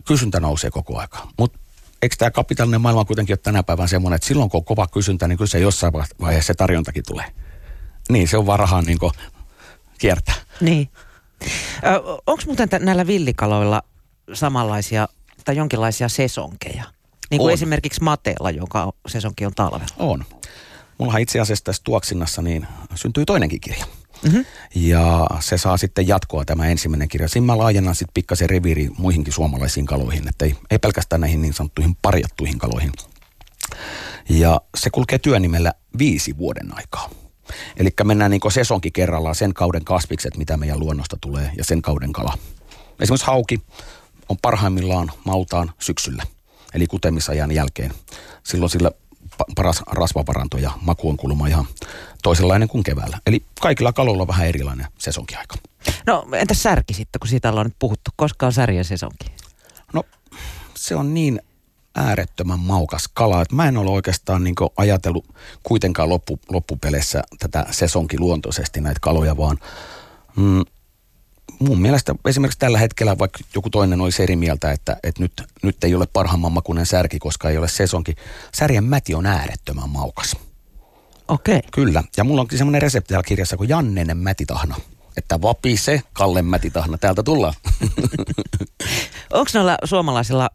kysyntä 0.04 0.40
nousee 0.40 0.70
koko 0.70 0.99
aika. 0.99 1.28
Mutta 1.38 1.58
eikö 2.02 2.16
tämä 2.18 2.30
kapitaalinen 2.30 2.80
maailma 2.80 3.04
kuitenkin 3.04 3.32
ole 3.32 3.38
tänä 3.42 3.62
päivänä 3.62 3.87
semmoinen, 3.87 4.16
että 4.16 4.28
silloin 4.28 4.50
kun 4.50 4.58
on 4.58 4.64
kova 4.64 4.87
kysyntä, 4.87 5.28
niin 5.28 5.38
kyllä 5.38 5.49
se 5.49 5.58
jossain 5.58 5.92
vaiheessa 6.20 6.46
se 6.46 6.54
tarjontakin 6.54 7.02
tulee. 7.06 7.26
Niin, 8.08 8.28
se 8.28 8.37
on 8.37 8.46
vaan 8.46 8.58
rahaa 8.58 8.82
niin 8.82 8.99
kiertää. 9.99 10.34
Niin. 10.61 10.88
Onko 12.26 12.42
muuten 12.46 12.68
t- 12.68 12.80
näillä 12.80 13.06
villikaloilla 13.06 13.82
samanlaisia 14.32 15.08
tai 15.44 15.56
jonkinlaisia 15.56 16.08
sesonkeja? 16.08 16.84
Niin 17.30 17.38
kuin 17.38 17.49
on. 17.49 17.54
esimerkiksi 17.54 18.02
mateella, 18.02 18.50
joka 18.50 18.92
sesonkin 19.06 19.46
on 19.46 19.54
talvella. 19.54 19.87
On. 19.99 20.25
Mullahan 20.99 21.20
itse 21.20 21.40
asiassa 21.40 21.64
tässä 21.64 21.82
tuoksinnassa 21.84 22.42
niin 22.42 22.66
syntyi 22.94 23.25
toinenkin 23.25 23.61
kirja. 23.61 23.87
Mm-hmm. 24.23 24.44
Ja 24.75 25.26
se 25.40 25.58
saa 25.58 25.76
sitten 25.76 26.08
jatkoa 26.08 26.44
tämä 26.44 26.66
ensimmäinen 26.66 27.08
kirja. 27.08 27.28
Siinä 27.28 27.46
mä 27.46 27.58
laajennan 27.58 27.94
sitten 27.94 28.14
pikkasen 28.14 28.50
reviiri 28.50 28.90
muihinkin 28.99 29.32
suomalaisiin 29.32 29.87
kaloihin, 29.87 30.28
että 30.28 30.44
ei, 30.44 30.54
ei 30.70 30.78
pelkästään 30.78 31.20
näihin 31.20 31.42
niin 31.42 31.54
sanottuihin 31.54 31.96
parjattuihin 32.02 32.58
kaloihin. 32.58 32.92
Ja 34.28 34.61
se 34.76 34.90
kulkee 34.90 35.18
työnimellä 35.18 35.73
viisi 35.99 36.38
vuoden 36.38 36.76
aikaa. 36.76 37.11
Eli 37.76 37.90
mennään 38.04 38.30
niin 38.30 38.52
sesonkin 38.52 38.92
kerrallaan 38.92 39.34
sen 39.34 39.54
kauden 39.54 39.84
kasvikset, 39.84 40.36
mitä 40.36 40.56
meidän 40.56 40.80
luonnosta 40.80 41.16
tulee, 41.20 41.50
ja 41.56 41.64
sen 41.64 41.82
kauden 41.82 42.12
kala. 42.12 42.38
Esimerkiksi 43.00 43.26
hauki 43.26 43.62
on 44.28 44.36
parhaimmillaan 44.42 45.12
mautaan 45.24 45.72
syksyllä, 45.80 46.22
eli 46.74 46.86
kutemisajan 46.86 47.52
jälkeen. 47.52 47.92
Silloin 48.42 48.70
sillä 48.70 48.90
paras 49.56 49.82
rasvavaranto 49.86 50.58
ja 50.58 50.70
maku 50.80 51.08
on 51.08 51.16
kulma 51.16 51.46
ihan 51.46 51.66
toisenlainen 52.22 52.68
kuin 52.68 52.84
keväällä. 52.84 53.18
Eli 53.26 53.42
kaikilla 53.60 53.92
kaloilla 53.92 54.22
on 54.22 54.28
vähän 54.28 54.46
erilainen 54.46 54.86
sesonkiaika. 54.98 55.56
No 56.06 56.26
entäs 56.32 56.62
särki 56.62 56.94
sitten, 56.94 57.20
kun 57.20 57.28
siitä 57.28 57.50
ollaan 57.50 57.66
nyt 57.66 57.76
puhuttu? 57.78 58.10
Koska 58.16 58.46
on 58.46 58.52
särjen 58.52 58.84
sesonki? 58.84 59.26
No 59.92 60.02
se 60.76 60.96
on 60.96 61.14
niin 61.14 61.40
äärettömän 61.94 62.60
maukas 62.60 63.08
kala, 63.14 63.42
että 63.42 63.54
mä 63.54 63.68
en 63.68 63.76
ole 63.76 63.90
oikeastaan 63.90 64.44
niin 64.44 64.54
ajatellut 64.76 65.34
kuitenkaan 65.62 66.08
loppu, 66.08 66.40
loppupeleissä 66.48 67.22
tätä 67.38 67.66
sesonkiluontoisesti 67.70 68.80
näitä 68.80 69.00
kaloja, 69.00 69.36
vaan 69.36 69.58
mm, 70.36 70.62
mun 71.58 71.80
mielestä 71.80 72.14
esimerkiksi 72.24 72.58
tällä 72.58 72.78
hetkellä, 72.78 73.18
vaikka 73.18 73.38
joku 73.54 73.70
toinen 73.70 74.00
olisi 74.00 74.22
eri 74.22 74.36
mieltä, 74.36 74.72
että, 74.72 74.96
että 75.02 75.22
nyt, 75.22 75.32
nyt 75.62 75.84
ei 75.84 75.94
ole 75.94 76.06
parhaamman 76.12 76.52
makuinen 76.52 76.86
särki, 76.86 77.18
koska 77.18 77.50
ei 77.50 77.58
ole 77.58 77.68
sesonki. 77.68 78.14
Särjen 78.52 78.84
mäti 78.84 79.14
on 79.14 79.26
äärettömän 79.26 79.90
maukas. 79.90 80.36
Okei. 81.28 81.56
Okay. 81.56 81.68
Kyllä. 81.72 82.02
Ja 82.16 82.24
mulla 82.24 82.40
onkin 82.40 82.58
semmoinen 82.58 82.82
resepti 82.82 83.08
täällä 83.08 83.28
kirjassa 83.28 83.56
kuin 83.56 83.68
Jannenen 83.68 84.16
mätitahna. 84.16 84.76
Että 85.16 85.42
vapise, 85.42 86.02
Kalle 86.12 86.42
mätitahna, 86.42 86.99
täältä 86.99 87.23
tullaan. 87.23 87.54
Onko 89.33 89.50
noilla 89.54 89.78
suomalaisilla 89.85 90.50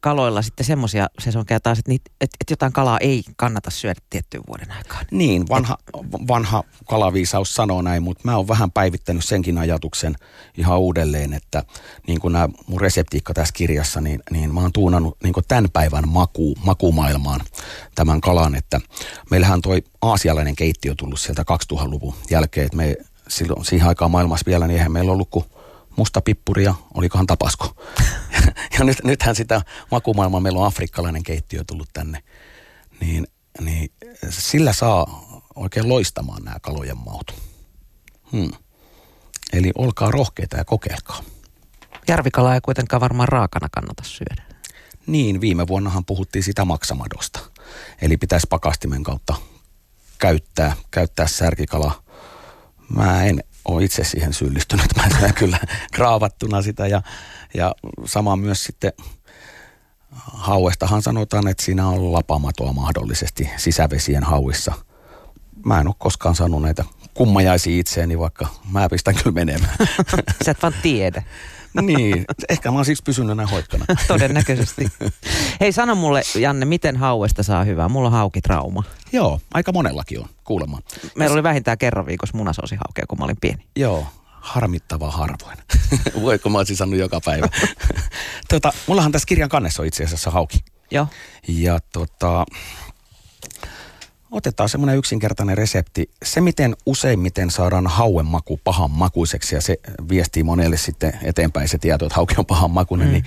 kaloilla 0.00 0.42
sitten 0.42 0.66
semmoisia 0.66 1.06
sesonkeja 1.18 1.60
taas, 1.60 1.78
että, 1.78 1.92
että, 1.94 2.08
että 2.20 2.52
jotain 2.52 2.72
kalaa 2.72 2.98
ei 2.98 3.22
kannata 3.36 3.70
syödä 3.70 4.00
tiettyyn 4.10 4.42
vuoden 4.48 4.72
aikaan? 4.72 5.06
Niin, 5.10 5.48
vanha, 5.48 5.78
vanha 6.28 6.64
kalaviisaus 6.88 7.54
sanoo 7.54 7.82
näin, 7.82 8.02
mutta 8.02 8.22
mä 8.24 8.36
oon 8.36 8.48
vähän 8.48 8.70
päivittänyt 8.70 9.24
senkin 9.24 9.58
ajatuksen 9.58 10.14
ihan 10.56 10.78
uudelleen, 10.78 11.32
että 11.32 11.64
niin 12.06 12.20
kuin 12.20 12.32
nämä 12.32 12.48
mun 12.66 12.80
reseptiikka 12.80 13.34
tässä 13.34 13.54
kirjassa, 13.56 14.00
niin, 14.00 14.20
niin 14.30 14.54
mä 14.54 14.60
oon 14.60 14.72
tuunannut 14.72 15.16
niin 15.22 15.32
kuin 15.32 15.44
tämän 15.48 15.70
päivän 15.72 16.08
maku, 16.08 16.54
makumaailmaan 16.64 17.40
tämän 17.94 18.20
kalan, 18.20 18.54
että 18.54 18.80
meillähän 19.30 19.60
toi 19.60 19.82
aasialainen 20.02 20.56
keittiö 20.56 20.94
tullut 20.96 21.20
sieltä 21.20 21.44
2000-luvun 21.72 22.14
jälkeen, 22.30 22.66
että 22.66 22.76
me 22.76 22.96
silloin 23.30 23.64
siihen 23.64 23.88
aikaan 23.88 24.10
maailmassa 24.10 24.46
vielä, 24.46 24.66
niin 24.66 24.76
eihän 24.76 24.92
meillä 24.92 25.12
ollut 25.12 25.30
kuin 25.30 25.44
musta 25.96 26.20
pippuri 26.20 26.64
ja 26.64 26.74
olikohan 26.94 27.26
tapasko. 27.26 27.74
ja 28.78 28.84
nyt, 28.84 29.04
nythän 29.04 29.36
sitä 29.36 29.62
makumaailmaa, 29.90 30.40
meillä 30.40 30.60
on 30.60 30.66
afrikkalainen 30.66 31.22
keittiö 31.22 31.64
tullut 31.66 31.88
tänne, 31.92 32.22
niin, 33.00 33.26
niin 33.60 33.92
sillä 34.30 34.72
saa 34.72 35.24
oikein 35.54 35.88
loistamaan 35.88 36.42
nämä 36.44 36.56
kalojen 36.62 36.98
maut. 36.98 37.34
Hmm. 38.32 38.50
Eli 39.52 39.72
olkaa 39.74 40.10
rohkeita 40.10 40.56
ja 40.56 40.64
kokeilkaa. 40.64 41.22
Järvikalaa 42.08 42.54
ei 42.54 42.60
kuitenkaan 42.60 43.00
varmaan 43.00 43.28
raakana 43.28 43.68
kannata 43.72 44.02
syödä. 44.06 44.42
Niin, 45.06 45.40
viime 45.40 45.66
vuonnahan 45.66 46.04
puhuttiin 46.04 46.42
sitä 46.42 46.64
maksamadosta. 46.64 47.40
Eli 48.02 48.16
pitäisi 48.16 48.46
pakastimen 48.50 49.02
kautta 49.02 49.34
käyttää, 50.18 50.76
käyttää 50.90 51.26
särkikala. 51.26 52.02
Mä 52.94 53.24
en 53.24 53.44
ole 53.64 53.84
itse 53.84 54.04
siihen 54.04 54.32
syyllistynyt. 54.32 54.86
Mä 54.96 55.02
olen 55.20 55.34
kyllä 55.34 55.58
kraavattuna 55.92 56.62
sitä 56.62 56.86
ja, 56.86 57.02
ja 57.54 57.74
sama 58.04 58.36
myös 58.36 58.64
sitten 58.64 58.92
hauestahan 60.32 61.02
sanotaan, 61.02 61.48
että 61.48 61.64
siinä 61.64 61.88
on 61.88 62.12
lapamatoa 62.12 62.72
mahdollisesti 62.72 63.50
sisävesien 63.56 64.24
hauissa. 64.24 64.72
Mä 65.64 65.80
en 65.80 65.86
ole 65.86 65.94
koskaan 65.98 66.34
sanonut 66.34 66.62
näitä 66.62 66.84
kummajaisi 67.14 67.78
itseeni, 67.78 68.18
vaikka 68.18 68.46
mä 68.70 68.88
pistän 68.88 69.14
kyllä 69.14 69.34
menemään. 69.34 69.76
Sä 70.44 70.50
et 70.50 70.62
vaan 70.62 70.74
tiedä. 70.82 71.22
Niin, 71.82 72.24
ehkä 72.48 72.70
mä 72.70 72.78
oon 72.78 72.84
siksi 72.84 73.02
pysynyt 73.02 73.36
näin 73.36 73.48
hoikkana. 73.48 73.84
Todennäköisesti. 74.08 74.88
Hei, 75.60 75.72
sano 75.72 75.94
mulle, 75.94 76.22
Janne, 76.34 76.66
miten 76.66 76.96
hauesta 76.96 77.42
saa 77.42 77.64
hyvää? 77.64 77.88
Mulla 77.88 78.08
on 78.08 78.12
haukitrauma. 78.12 78.82
Joo, 79.12 79.40
aika 79.54 79.72
monellakin 79.72 80.20
on, 80.20 80.28
kuulemma. 80.44 80.78
Meillä 81.16 81.34
oli 81.34 81.42
vähintään 81.42 81.78
kerran 81.78 82.06
viikossa 82.06 82.36
munasoosihaukea, 82.36 83.04
kun 83.08 83.18
mä 83.18 83.24
olin 83.24 83.36
pieni. 83.40 83.64
Joo, 83.76 84.06
harmittava 84.24 85.10
harvoin. 85.10 85.58
Voiko 86.22 86.48
mä 86.48 86.58
olisin 86.58 86.76
sanonut 86.76 87.00
joka 87.00 87.20
päivä. 87.24 87.48
tota, 88.50 88.72
mullahan 88.86 89.12
tässä 89.12 89.26
kirjan 89.26 89.48
kannessa 89.48 89.82
on 89.82 89.88
itse 89.88 90.04
asiassa 90.04 90.30
hauki. 90.30 90.64
Joo. 90.90 91.06
Ja 91.48 91.78
tota, 91.92 92.46
Otetaan 94.30 94.68
semmoinen 94.68 94.96
yksinkertainen 94.96 95.58
resepti. 95.58 96.10
Se, 96.24 96.40
miten 96.40 96.76
useimmiten 96.86 97.50
saadaan 97.50 97.86
hauen 97.86 98.26
maku 98.26 98.60
pahan 98.64 98.90
makuiseksi 98.90 99.54
ja 99.54 99.60
se 99.60 99.78
viestii 100.08 100.42
monelle 100.42 100.76
sitten 100.76 101.18
eteenpäin 101.22 101.68
se 101.68 101.78
tieto, 101.78 102.06
että 102.06 102.16
hauki 102.16 102.34
on 102.38 102.46
pahan 102.46 102.70
makuinen, 102.70 103.06
mm. 103.06 103.12
niin 103.12 103.24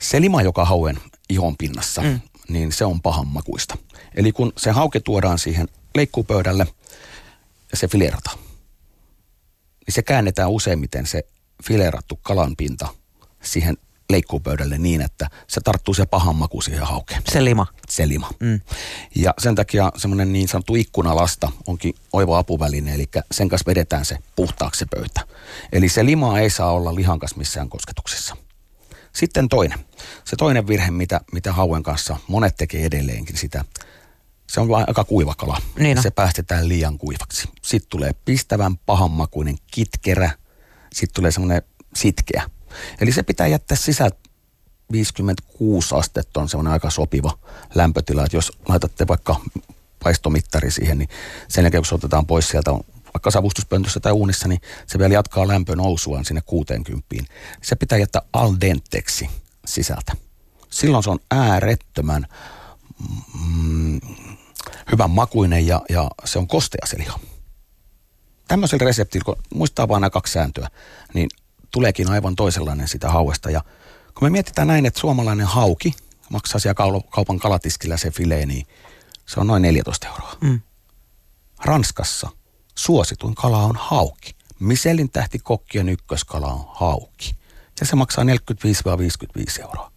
se 0.00 0.20
lima, 0.20 0.42
joka 0.42 0.64
hauen 0.64 0.98
ihon 1.28 1.56
pinnassa, 1.56 2.02
mm. 2.02 2.20
niin 2.48 2.72
se 2.72 2.84
on 2.84 3.00
pahan 3.00 3.26
makuista. 3.26 3.78
Eli 4.14 4.32
kun 4.32 4.52
se 4.56 4.70
hauke 4.70 5.00
tuodaan 5.00 5.38
siihen 5.38 5.68
leikkupöydälle 5.94 6.66
ja 7.70 7.76
se 7.76 7.88
filerataan, 7.88 8.38
niin 9.86 9.94
se 9.94 10.02
käännetään 10.02 10.50
useimmiten 10.50 11.06
se 11.06 11.22
filerattu 11.64 12.18
kalanpinta 12.22 12.88
siihen 13.42 13.76
leikkuupöydälle 14.10 14.78
niin, 14.78 15.00
että 15.00 15.30
se 15.46 15.60
tarttuu 15.60 15.94
se 15.94 16.06
pahan 16.06 16.36
maku 16.36 16.60
siihen 16.60 16.86
haukeen. 16.86 17.22
Se 17.32 17.44
lima. 17.44 17.66
Se 17.88 18.08
lima. 18.08 18.30
Mm. 18.40 18.60
Ja 19.14 19.34
sen 19.38 19.54
takia 19.54 19.92
semmoinen 19.96 20.32
niin 20.32 20.48
sanottu 20.48 20.74
ikkunalasta 20.74 21.52
onkin 21.66 21.94
oiva 22.12 22.38
apuväline, 22.38 22.94
eli 22.94 23.08
sen 23.32 23.48
kanssa 23.48 23.66
vedetään 23.66 24.04
se 24.04 24.18
puhtaaksi 24.36 24.78
se 24.78 24.86
pöytä. 24.96 25.20
Eli 25.72 25.88
se 25.88 26.04
lima 26.04 26.38
ei 26.38 26.50
saa 26.50 26.72
olla 26.72 26.94
lihan 26.94 27.18
kanssa 27.18 27.38
missään 27.38 27.68
kosketuksessa. 27.68 28.36
Sitten 29.12 29.48
toinen. 29.48 29.78
Se 30.24 30.36
toinen 30.36 30.66
virhe, 30.66 30.90
mitä, 30.90 31.20
mitä 31.32 31.52
hauen 31.52 31.82
kanssa 31.82 32.16
monet 32.28 32.56
tekee 32.56 32.84
edelleenkin 32.84 33.36
sitä, 33.36 33.64
se 34.46 34.60
on 34.60 34.68
aika 34.74 35.04
kuiva 35.04 35.34
kala. 35.34 35.62
Niin 35.78 36.02
se 36.02 36.10
päästetään 36.10 36.68
liian 36.68 36.98
kuivaksi. 36.98 37.48
Sitten 37.62 37.90
tulee 37.90 38.12
pistävän 38.24 38.76
pahanmakuinen 38.76 39.56
kitkerä. 39.70 40.30
Sitten 40.94 41.14
tulee 41.14 41.30
semmoinen 41.30 41.62
sitkeä. 41.94 42.50
Eli 43.00 43.12
se 43.12 43.22
pitää 43.22 43.46
jättää 43.46 43.76
sisään 43.76 44.10
56 44.92 45.94
astetta 45.94 46.40
on 46.40 46.48
semmoinen 46.48 46.72
aika 46.72 46.90
sopiva 46.90 47.38
lämpötila. 47.74 48.24
Että 48.24 48.36
jos 48.36 48.52
laitatte 48.68 49.06
vaikka 49.08 49.36
paistomittari 50.04 50.70
siihen, 50.70 50.98
niin 50.98 51.08
sen 51.48 51.62
jälkeen 51.62 51.80
kun 51.80 51.86
se 51.86 51.94
otetaan 51.94 52.26
pois 52.26 52.48
sieltä 52.48 52.70
vaikka 53.14 53.30
savustuspöntössä 53.30 54.00
tai 54.00 54.12
uunissa, 54.12 54.48
niin 54.48 54.60
se 54.86 54.98
vielä 54.98 55.14
jatkaa 55.14 55.48
lämpön 55.48 55.78
nousuaan 55.78 56.24
sinne 56.24 56.40
60. 56.46 57.06
Se 57.62 57.76
pitää 57.76 57.98
jättää 57.98 58.22
al 58.32 58.54
denteksi 58.60 59.30
sisältä. 59.66 60.12
Silloin 60.70 61.04
se 61.04 61.10
on 61.10 61.18
äärettömän 61.30 62.26
mm, 63.46 64.00
hyvän 64.92 65.10
makuinen 65.10 65.66
ja, 65.66 65.82
ja 65.88 66.10
se 66.24 66.38
on 66.38 66.48
kostea 66.48 66.86
se 66.86 66.98
liha. 66.98 67.18
Tämmöisellä 68.48 68.84
reseptillä, 68.84 69.24
kun 69.24 69.36
muistaa 69.54 69.88
vain 69.88 70.00
nämä 70.00 70.10
kaksi 70.10 70.32
sääntöä, 70.32 70.68
niin 71.14 71.28
tuleekin 71.70 72.10
aivan 72.10 72.36
toisenlainen 72.36 72.88
sitä 72.88 73.10
hauesta. 73.10 73.50
Ja 73.50 73.64
kun 74.14 74.26
me 74.26 74.30
mietitään 74.30 74.68
näin, 74.68 74.86
että 74.86 75.00
suomalainen 75.00 75.46
hauki 75.46 75.94
maksaa 76.30 76.58
siellä 76.58 77.02
kaupan 77.10 77.38
kalatiskillä 77.38 77.96
se 77.96 78.10
filee, 78.10 78.46
niin 78.46 78.66
se 79.26 79.40
on 79.40 79.46
noin 79.46 79.62
14 79.62 80.06
euroa. 80.08 80.32
Mm. 80.40 80.60
Ranskassa 81.64 82.28
suosituin 82.74 83.34
kala 83.34 83.58
on 83.58 83.76
hauki. 83.78 84.36
Michelin 84.60 85.10
tähti 85.10 85.38
kokkien 85.38 85.88
ykköskala 85.88 86.46
on 86.46 86.64
hauki. 86.68 87.34
Ja 87.80 87.86
se 87.86 87.96
maksaa 87.96 88.24
45-55 88.24 89.60
euroa. 89.60 89.92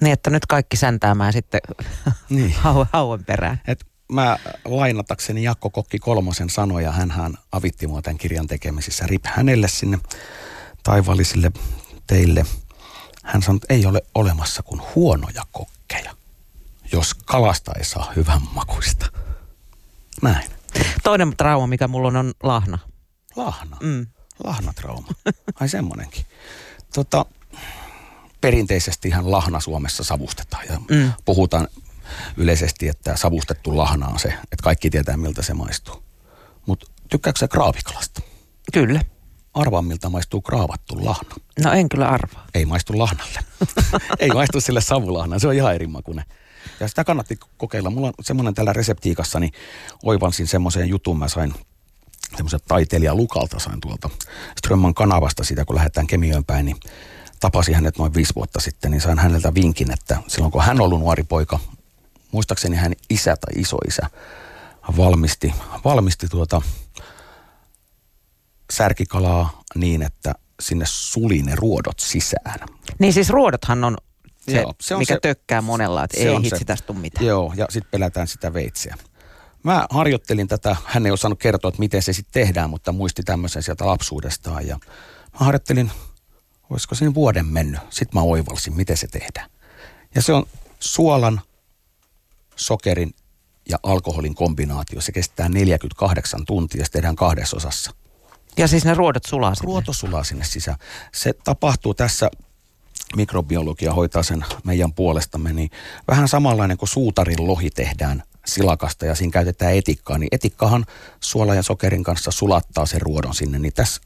Niin, 0.00 0.12
että 0.12 0.30
nyt 0.30 0.46
kaikki 0.46 0.76
säntäämään 0.76 1.32
sitten 1.32 1.60
niin. 2.28 2.54
hauen 2.92 3.24
perään. 3.24 3.60
Et 3.66 3.86
mä 4.12 4.38
lainatakseni 4.64 5.42
Jakko 5.42 5.70
Kokki 5.70 5.98
Kolmosen 5.98 6.50
sanoja, 6.50 6.92
hän 6.92 7.34
avitti 7.52 7.86
mua 7.86 8.02
tämän 8.02 8.18
kirjan 8.18 8.46
tekemisissä. 8.46 9.06
Rip 9.06 9.24
hänelle 9.26 9.68
sinne 9.68 9.98
taivaallisille 10.88 11.52
teille. 12.06 12.46
Hän 13.24 13.42
sanoi, 13.42 13.56
että 13.56 13.74
ei 13.74 13.86
ole 13.86 14.02
olemassa 14.14 14.62
kuin 14.62 14.82
huonoja 14.94 15.42
kokkeja, 15.52 16.16
jos 16.92 17.14
kalasta 17.14 17.72
ei 17.78 17.84
saa 17.84 18.12
hyvän 18.16 18.40
makuista. 18.54 19.06
Näin. 20.22 20.50
Toinen 21.02 21.36
trauma, 21.36 21.66
mikä 21.66 21.88
mulla 21.88 22.08
on, 22.08 22.16
on 22.16 22.32
lahna. 22.42 22.78
Lahna? 23.36 23.76
Mm. 23.80 24.06
Lahnatrauma. 24.44 25.08
Ai 25.60 25.68
semmonenkin. 25.68 26.26
Tota, 26.94 27.24
perinteisesti 28.40 29.08
ihan 29.08 29.30
lahna 29.30 29.60
Suomessa 29.60 30.04
savustetaan 30.04 30.64
ja 30.68 30.80
mm. 30.90 31.12
puhutaan 31.24 31.68
yleisesti, 32.36 32.88
että 32.88 33.16
savustettu 33.16 33.76
lahna 33.76 34.06
on 34.06 34.18
se, 34.18 34.28
että 34.28 34.62
kaikki 34.62 34.90
tietää 34.90 35.16
miltä 35.16 35.42
se 35.42 35.54
maistuu. 35.54 36.02
Mutta 36.66 36.86
tykkääkö 37.08 37.38
sä 37.38 37.48
kraavikalasta? 37.48 38.20
Kyllä. 38.72 39.00
Arvaa 39.58 39.82
miltä 39.82 40.08
maistuu 40.08 40.40
kraavattu 40.40 41.04
lahna. 41.04 41.34
No 41.64 41.72
en 41.72 41.88
kyllä 41.88 42.08
arvaa. 42.08 42.46
Ei 42.54 42.66
maistu 42.66 42.98
lahnalle. 42.98 43.40
Ei 44.18 44.28
maistu 44.28 44.60
sille 44.60 44.80
savulahna, 44.80 45.38
se 45.38 45.48
on 45.48 45.54
ihan 45.54 45.74
eri 45.74 45.86
makuinen. 45.86 46.24
Ja 46.80 46.88
sitä 46.88 47.04
kannatti 47.04 47.38
kokeilla. 47.56 47.90
Mulla 47.90 48.06
on 48.06 48.12
semmoinen 48.20 48.54
tällä 48.54 48.72
reseptiikassa, 48.72 49.40
niin 49.40 49.52
oivalsin 50.02 50.46
semmoiseen 50.46 50.88
jutun. 50.88 51.18
Mä 51.18 51.28
sain 51.28 51.54
semmoisen 52.36 52.60
taiteilija 52.68 53.14
Lukalta 53.14 53.58
sain 53.58 53.80
tuolta 53.80 54.10
Strömman 54.58 54.94
kanavasta 54.94 55.44
sitä, 55.44 55.64
kun 55.64 55.76
lähdetään 55.76 56.06
Kemiöön 56.06 56.44
päin, 56.44 56.66
niin 56.66 56.76
tapasin 57.40 57.74
hänet 57.74 57.98
noin 57.98 58.14
viisi 58.14 58.34
vuotta 58.34 58.60
sitten, 58.60 58.90
niin 58.90 59.00
sain 59.00 59.18
häneltä 59.18 59.54
vinkin, 59.54 59.92
että 59.92 60.16
silloin 60.26 60.52
kun 60.52 60.62
hän 60.62 60.80
on 60.80 60.84
ollut 60.84 61.00
nuori 61.00 61.22
poika, 61.22 61.58
muistaakseni 62.32 62.76
hän 62.76 62.92
isä 63.10 63.36
tai 63.36 63.60
isoisä 63.60 64.02
valmisti, 64.96 65.54
valmisti 65.84 66.28
tuota 66.28 66.62
särkikalaa 68.72 69.62
niin, 69.74 70.02
että 70.02 70.34
sinne 70.60 70.84
suli 70.88 71.42
ne 71.42 71.54
ruodot 71.54 71.98
sisään. 72.00 72.68
Niin 72.98 73.12
siis 73.12 73.30
ruodothan 73.30 73.84
on 73.84 73.96
se, 74.38 74.60
Joo, 74.60 74.74
se 74.80 74.94
on 74.94 75.00
mikä 75.00 75.14
se, 75.14 75.20
tökkää 75.22 75.60
monella, 75.60 76.04
että 76.04 76.16
ei 76.18 76.42
hitsi 76.42 76.64
tästä 76.64 76.86
tule 76.86 76.98
mitään. 76.98 77.26
Joo, 77.26 77.52
ja 77.56 77.66
sitten 77.70 77.90
pelätään 77.90 78.26
sitä 78.26 78.52
veitsiä. 78.52 78.96
Mä 79.62 79.86
harjoittelin 79.90 80.48
tätä, 80.48 80.76
hän 80.84 81.06
ei 81.06 81.12
osannut 81.12 81.38
kertoa, 81.38 81.68
että 81.68 81.78
miten 81.78 82.02
se 82.02 82.12
sitten 82.12 82.42
tehdään, 82.42 82.70
mutta 82.70 82.92
muisti 82.92 83.22
tämmöisen 83.22 83.62
sieltä 83.62 83.86
lapsuudestaan. 83.86 84.66
Ja 84.66 84.78
mä 85.32 85.38
harjoittelin, 85.46 85.90
olisiko 86.70 86.94
siinä 86.94 87.14
vuoden 87.14 87.46
mennyt. 87.46 87.80
Sitten 87.90 88.20
mä 88.20 88.22
oivalsin, 88.22 88.76
miten 88.76 88.96
se 88.96 89.06
tehdään. 89.06 89.50
Ja 90.14 90.22
se 90.22 90.32
on 90.32 90.46
suolan, 90.80 91.40
sokerin 92.56 93.14
ja 93.68 93.78
alkoholin 93.82 94.34
kombinaatio. 94.34 95.00
Se 95.00 95.12
kestää 95.12 95.48
48 95.48 96.44
tuntia, 96.46 96.84
se 96.84 96.90
tehdään 96.90 97.16
kahdessa 97.16 97.56
osassa. 97.56 97.90
Ja 98.58 98.68
siis 98.68 98.84
ne 98.84 98.94
ruodot 98.94 99.24
sulaa 99.26 99.54
sinne? 99.54 99.66
Ruoto 99.66 99.92
sulaa 99.92 100.24
sinne 100.24 100.44
sisään. 100.44 100.78
Se 101.12 101.32
tapahtuu 101.44 101.94
tässä 101.94 102.30
mikrobiologia 103.16 103.92
hoitaa 103.92 104.22
sen 104.22 104.44
meidän 104.64 104.92
puolestamme, 104.92 105.52
niin 105.52 105.70
vähän 106.08 106.28
samanlainen 106.28 106.76
kuin 106.76 106.88
suutarin 106.88 107.46
lohi 107.46 107.70
tehdään 107.70 108.22
silakasta 108.46 109.06
ja 109.06 109.14
siinä 109.14 109.32
käytetään 109.32 109.74
etikkaa, 109.74 110.18
niin 110.18 110.28
etikkahan 110.32 110.86
suola 111.20 111.54
ja 111.54 111.62
sokerin 111.62 112.04
kanssa 112.04 112.30
sulattaa 112.30 112.86
sen 112.86 113.02
ruodon 113.02 113.34
sinne, 113.34 113.58
niin 113.58 113.72
tässä 113.72 114.00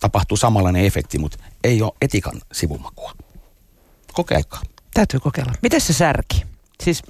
tapahtuu 0.00 0.36
samanlainen 0.36 0.84
efekti, 0.84 1.18
mutta 1.18 1.38
ei 1.64 1.82
ole 1.82 1.92
etikan 2.02 2.40
sivumakua. 2.52 3.12
Kokeilkaa. 4.12 4.62
Täytyy 4.94 5.20
kokeilla. 5.20 5.52
Miten 5.62 5.80
se 5.80 5.92
särki? 5.92 6.44
Siis 6.82 7.02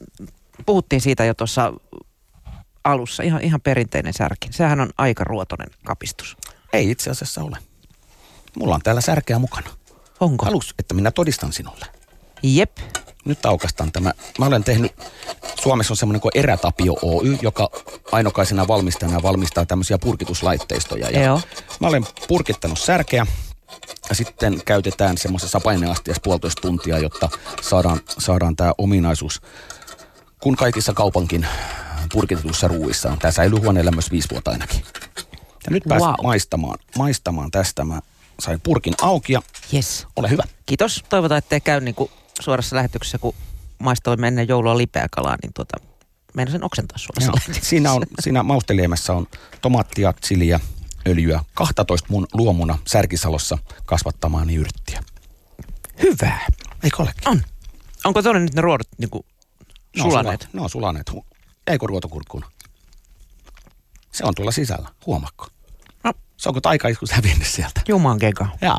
puhuttiin 0.66 1.01
siitä 1.01 1.24
jo 1.24 1.35
tuossa 1.35 1.72
alussa, 2.85 3.22
ihan, 3.22 3.42
ihan 3.42 3.61
perinteinen 3.61 4.12
särki. 4.12 4.48
Sehän 4.51 4.81
on 4.81 4.90
aika 4.98 5.24
ruotonen 5.24 5.68
kapistus. 5.85 6.37
Ei 6.73 6.91
itse 6.91 7.11
asiassa 7.11 7.43
ole. 7.43 7.59
Mulla 8.59 8.75
on 8.75 8.81
täällä 8.85 9.01
särkeä 9.01 9.39
mukana. 9.39 9.71
Onko? 10.21 10.45
Halus, 10.45 10.75
että 10.79 10.95
minä 10.95 11.11
todistan 11.11 11.53
sinulle. 11.53 11.87
Jep. 12.43 12.79
Nyt 13.25 13.47
aukastan 13.47 13.93
tämä. 13.93 14.13
Mä 14.39 14.47
olen 14.47 14.65
tehnyt, 14.65 14.93
Suomessa 15.63 15.93
on 15.93 15.97
semmoinen 15.97 16.21
kuin 16.21 16.33
Erätapio 16.35 16.97
Oy, 17.03 17.39
joka 17.43 17.71
ainokaisena 18.13 18.69
valmistajana 18.69 19.23
valmistaa 19.23 19.67
tämmöisiä 19.67 19.99
purkituslaitteistoja. 19.99 21.11
Ja 21.11 21.23
Joo. 21.25 21.41
Mä 21.81 21.87
olen 21.87 22.07
purkittanut 22.29 22.79
särkeä 22.79 23.27
ja 24.09 24.15
sitten 24.15 24.63
käytetään 24.65 25.19
semmoisessa 25.19 25.61
paineastiassa 25.61 26.21
puolitoista 26.25 26.63
tuntia, 26.63 26.99
jotta 26.99 27.29
saadaan, 27.63 28.01
saadaan 28.19 28.57
tämä 28.57 28.73
ominaisuus. 28.79 29.43
Kun 30.43 30.57
kaikissa 30.57 30.93
kaupankin 30.93 31.47
purkitetuissa 32.13 32.69
ruuissa 32.69 33.11
on. 33.11 33.19
Tämä 33.19 33.33
säilyy 33.33 33.59
huoneella 33.59 33.91
myös 33.91 34.11
viisi 34.11 34.31
vuotta 34.31 34.51
ainakin. 34.51 34.83
Ja 35.69 35.75
nyt 35.75 35.85
pääsen 35.89 36.09
wow. 36.09 36.23
maistamaan, 36.23 36.79
maistamaan 36.97 37.51
tästä. 37.51 37.85
Mä 37.85 38.01
sain 38.41 38.61
purkin 38.61 38.95
auki 39.03 39.33
ja 39.33 39.43
yes. 39.75 40.07
ole 40.17 40.31
hyvä. 40.31 40.43
Kiitos. 40.67 41.05
Toivotaan, 41.09 41.39
ettei 41.39 41.61
käy 41.61 41.81
niin 41.81 41.95
kuin 41.95 42.11
suorassa 42.41 42.77
lähetyksessä, 42.77 43.19
kun 43.19 43.35
maistoimme 43.79 44.29
ennen 44.29 44.49
joulua 44.49 44.79
lipeä 44.79 45.07
kalaa, 45.11 45.37
niin 45.43 45.53
tuota, 45.55 45.77
meidän 46.35 46.53
sen 46.53 46.65
oksentaa 46.65 46.99
suorassa 46.99 47.33
Siinä, 47.63 47.93
on, 47.93 48.03
siinä 48.21 48.43
mausteliemessä 48.43 49.13
on 49.13 49.27
tomaattia, 49.63 50.15
chiliä, 50.27 50.61
öljyä, 51.07 51.45
12 51.55 52.07
mun 52.11 52.27
luomuna 52.33 52.79
Särkisalossa 52.87 53.59
kasvattamaani 53.87 54.55
yrttiä. 54.55 55.03
Hyvää. 56.03 56.47
Eikö 56.83 57.03
olekin? 57.03 57.29
On. 57.29 57.43
Onko 58.05 58.23
toinen 58.23 58.43
nyt 58.43 58.55
ne 58.55 58.61
ruodot 58.61 58.89
niin 58.99 59.11
kuin 59.11 59.27
sulaneet? 60.01 60.49
Ne 60.53 60.61
on 60.61 60.71
sulaneet. 60.71 61.13
Eikö 61.67 61.87
ruotokurkkuna? 61.87 62.51
Se 64.13 64.25
on 64.25 64.35
tuolla 64.35 64.53
sisällä, 64.53 64.89
huomakko? 65.07 65.47
Se 66.38 66.48
onko 66.48 66.61
taikaisku 66.61 67.07
hävinnyt 67.11 67.48
sieltä? 67.48 67.81
Juman 67.88 68.18
keka. 68.18 68.48
Jaa. 68.61 68.79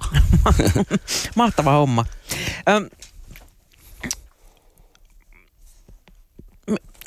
Mahtava 1.36 1.72
homma. 1.72 2.06
Öm, 2.70 2.90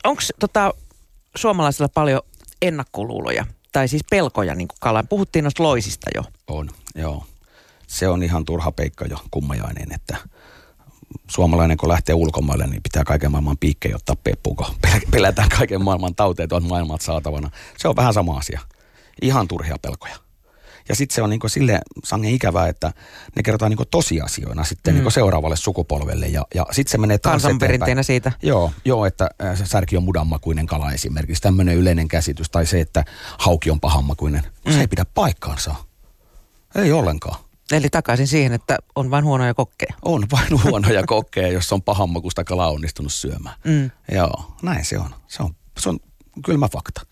Onko 0.05 0.23
tota, 0.41 0.75
suomalaisilla 1.37 1.89
paljon 1.89 2.23
ennakkoluuloja 2.63 3.47
tai 3.73 3.89
siis 3.89 4.03
pelkoja 4.11 4.55
niin 4.55 4.69
kalaan? 4.81 5.09
Puhuttiin 5.09 5.43
noista 5.43 5.63
loisista 5.63 6.11
jo. 6.15 6.23
On, 6.49 6.71
joo. 6.95 7.27
Se 7.87 8.09
on 8.09 8.23
ihan 8.23 8.45
turha 8.45 8.73
peikka 8.73 9.05
jo 9.05 9.19
kummajainen, 9.31 9.93
että 9.93 10.17
suomalainen 11.29 11.77
kun 11.77 11.89
lähtee 11.89 12.15
ulkomaille, 12.15 12.67
niin 12.67 12.83
pitää 12.83 13.05
kaiken 13.05 13.31
maailman 13.31 13.59
piikkejä 13.59 13.97
ottaa 13.97 14.17
peppuun, 14.25 14.57
kun 14.57 14.67
pelätään 15.13 15.49
kaiken 15.49 15.83
maailman 15.83 16.15
tauteet 16.15 16.53
on 16.53 16.69
maailmalta 16.69 17.05
saatavana. 17.05 17.51
Se 17.79 17.89
on 17.89 17.97
vähän 17.97 18.15
sama 18.15 18.37
asia. 18.37 18.61
Ihan 19.23 19.49
turhia 19.49 19.77
pelkoja. 19.83 20.17
Ja 20.89 20.95
sitten 20.95 21.15
se 21.15 21.23
on 21.23 21.31
niin 21.31 21.41
sille 21.47 21.81
sangen 22.05 22.35
ikävää, 22.35 22.69
että 22.69 22.93
ne 23.37 23.43
kerrotaan 23.43 23.71
niin 23.71 23.89
tosiasioina 23.91 24.65
sitten 24.65 24.95
mm. 24.95 25.01
niin 25.01 25.13
seuraavalle 25.13 25.57
sukupolvelle. 25.57 26.27
Ja, 26.27 26.47
ja 26.55 26.67
sitten 26.71 26.91
se 26.93 26.99
menee 26.99 27.19
taas 27.19 27.33
Kansanperinteinä 27.33 28.03
siitä. 28.03 28.33
Joo, 28.43 28.73
joo, 28.85 29.07
että 29.07 29.31
se 29.55 29.67
särki 29.67 29.97
on 29.97 30.03
mudanmakuinen 30.03 30.67
kala 30.67 30.93
esimerkiksi. 30.93 31.43
Tämmöinen 31.43 31.77
yleinen 31.77 32.09
käsitys. 32.09 32.51
Tai 32.51 32.67
se, 32.67 32.81
että 32.81 33.05
hauki 33.39 33.71
on 33.71 33.81
pahammakuinen. 33.81 34.43
Mm. 34.67 34.73
Se 34.73 34.81
ei 34.81 34.87
pidä 34.87 35.05
paikkaansa. 35.15 35.75
Ei 36.75 36.93
ollenkaan. 36.93 37.37
Eli 37.73 37.89
takaisin 37.91 38.27
siihen, 38.27 38.53
että 38.53 38.79
on 38.95 39.11
vain 39.11 39.25
huonoja 39.25 39.55
kokkeja. 39.55 39.95
On 40.03 40.27
vain 40.31 40.65
huonoja 40.65 41.03
kokkeja, 41.07 41.49
jos 41.49 41.73
on 41.73 41.83
pahammakuista 41.83 42.45
kalaa 42.45 42.71
onnistunut 42.71 43.13
syömään. 43.13 43.57
Mm. 43.65 43.91
Joo, 44.13 44.55
näin 44.63 44.85
se 44.85 44.99
on. 44.99 45.15
Se 45.29 45.43
on, 45.43 45.55
se 45.79 45.89
on 45.89 45.99
kylmä 46.45 46.69
fakta. 46.69 47.07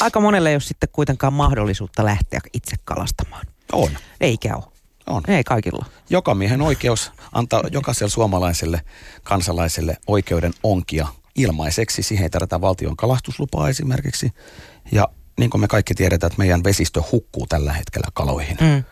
Aika 0.00 0.20
monelle 0.20 0.48
ei 0.48 0.54
ole 0.54 0.60
sitten 0.60 0.88
kuitenkaan 0.92 1.32
mahdollisuutta 1.32 2.04
lähteä 2.04 2.40
itse 2.52 2.76
kalastamaan. 2.84 3.46
On. 3.72 3.90
Eikä 4.20 4.56
ole. 4.56 4.64
On. 5.06 5.22
Ei 5.28 5.44
kaikilla. 5.44 5.86
Joka 6.10 6.34
miehen 6.34 6.62
oikeus 6.62 7.12
antaa 7.32 7.62
jokaiselle 7.72 8.10
suomalaiselle 8.10 8.80
kansalaiselle 9.22 9.96
oikeuden 10.06 10.52
onkia 10.62 11.08
ilmaiseksi. 11.34 12.02
Siihen 12.02 12.22
ei 12.22 12.30
tarvita 12.30 12.60
valtion 12.60 12.96
kalastuslupaa 12.96 13.68
esimerkiksi. 13.68 14.32
Ja 14.92 15.08
niin 15.38 15.50
kuin 15.50 15.60
me 15.60 15.68
kaikki 15.68 15.94
tiedetään, 15.94 16.28
että 16.28 16.38
meidän 16.38 16.64
vesistö 16.64 17.02
hukkuu 17.12 17.46
tällä 17.46 17.72
hetkellä 17.72 18.08
kaloihin. 18.14 18.56
Mm. 18.60 18.84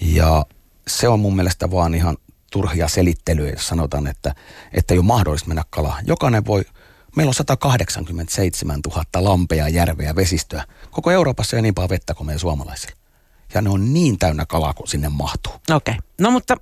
Ja 0.00 0.46
se 0.88 1.08
on 1.08 1.20
mun 1.20 1.36
mielestä 1.36 1.70
vaan 1.70 1.94
ihan 1.94 2.16
turhia 2.52 2.88
selittelyjä, 2.88 3.50
jos 3.50 3.68
sanotaan, 3.68 4.06
että, 4.06 4.34
että 4.72 4.94
ei 4.94 4.98
ole 4.98 5.06
mahdollista 5.06 5.48
mennä 5.48 5.64
kalaa. 5.70 5.98
Jokainen 6.04 6.46
voi, 6.46 6.64
meillä 7.16 7.30
on 7.30 7.34
187 7.34 8.80
000 8.86 9.04
lampea, 9.14 9.68
järveä, 9.68 10.16
vesistöä. 10.16 10.64
Koko 10.90 11.10
Euroopassa 11.10 11.56
ei 11.56 11.62
niin 11.62 11.74
paljon 11.74 11.90
vettä 11.90 12.14
kuin 12.14 12.26
meidän 12.26 12.40
suomalaisilla. 12.40 12.96
Ja 13.54 13.62
ne 13.62 13.70
on 13.70 13.94
niin 13.94 14.18
täynnä 14.18 14.46
kalaa, 14.46 14.74
kun 14.74 14.88
sinne 14.88 15.08
mahtuu. 15.08 15.52
Okei. 15.52 15.74
Okay. 15.76 15.94
No 16.20 16.30
mutta... 16.30 16.56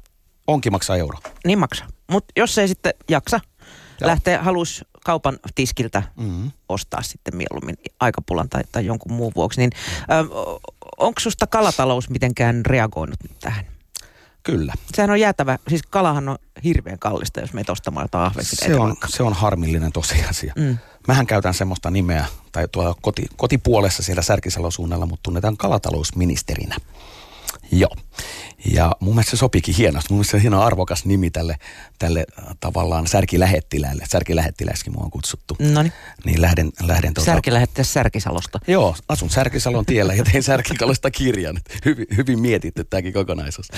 Onkin 0.46 0.72
maksaa 0.72 0.96
euro. 0.96 1.18
Niin 1.44 1.58
maksaa. 1.58 1.88
Mutta 2.10 2.32
jos 2.36 2.58
ei 2.58 2.68
sitten 2.68 2.94
jaksa, 3.08 3.40
Joo. 4.00 4.08
lähtee, 4.08 4.36
halus 4.36 4.84
kaupan 5.04 5.38
tiskiltä 5.54 6.02
mm-hmm. 6.16 6.50
ostaa 6.68 7.02
sitten 7.02 7.36
mieluummin 7.36 7.76
aikapulan 8.00 8.48
tai, 8.48 8.62
tai 8.72 8.86
jonkun 8.86 9.12
muun 9.12 9.32
vuoksi, 9.36 9.60
niin 9.60 9.70
onko 10.98 11.20
susta 11.20 11.46
kalatalous 11.46 12.10
mitenkään 12.10 12.66
reagoinut 12.66 13.22
nyt 13.22 13.38
tähän? 13.40 13.64
Kyllä. 14.46 14.74
Sehän 14.94 15.10
on 15.10 15.20
jäätävä, 15.20 15.58
siis 15.68 15.82
kalahan 15.90 16.28
on 16.28 16.38
hirveän 16.64 16.98
kallista, 16.98 17.40
jos 17.40 17.52
meitä 17.52 17.72
ostamaan 17.72 18.04
jotain 18.04 18.26
ahvensia. 18.26 18.66
Se 18.66 18.76
on, 18.76 18.96
se 19.06 19.22
on 19.22 19.32
harmillinen 19.32 19.92
tosiasia. 19.92 20.52
Mm. 20.56 20.78
Mähän 21.08 21.26
käytän 21.26 21.54
semmoista 21.54 21.90
nimeä, 21.90 22.26
tai 22.52 22.68
tuolla 22.72 22.94
koti, 23.02 23.26
kotipuolessa 23.36 24.02
siellä 24.02 24.22
Särkisalon 24.22 24.72
suunnalla, 24.72 25.06
mutta 25.06 25.22
tunnetaan 25.22 25.56
kalatalousministerinä. 25.56 26.76
Joo. 27.72 27.96
Ja 28.74 28.92
mun 29.00 29.14
mielestä 29.14 29.30
se 29.30 29.36
sopikin 29.36 29.74
hienosti. 29.74 30.12
Mun 30.12 30.16
mielestä 30.16 30.30
se 30.30 30.36
on 30.36 30.40
hieno 30.40 30.62
arvokas 30.62 31.04
nimi 31.04 31.30
tälle, 31.30 31.56
tälle 31.98 32.26
äh, 32.38 32.44
tavallaan 32.60 33.06
särkilähettiläille. 33.06 34.04
Särkilähettiläiskin 34.10 34.92
mua 34.92 35.04
on 35.04 35.10
kutsuttu. 35.10 35.56
No 35.58 35.82
niin. 35.82 36.42
lähden, 36.42 36.70
lähden 36.82 37.14
tuota... 37.14 37.30
Särkilähettiläs 37.30 37.92
Särkisalosta. 37.92 38.60
Joo, 38.66 38.96
asun 39.08 39.30
Särkisalon 39.30 39.86
tiellä 39.86 40.14
ja 40.14 40.24
tein 40.24 40.42
Särkikalosta 40.42 41.10
kirjan. 41.10 41.60
Hyvin, 41.84 42.06
hyvin 42.16 42.40
mietitty 42.40 42.84
tämäkin 42.84 43.12
kokonaisuus. 43.12 43.68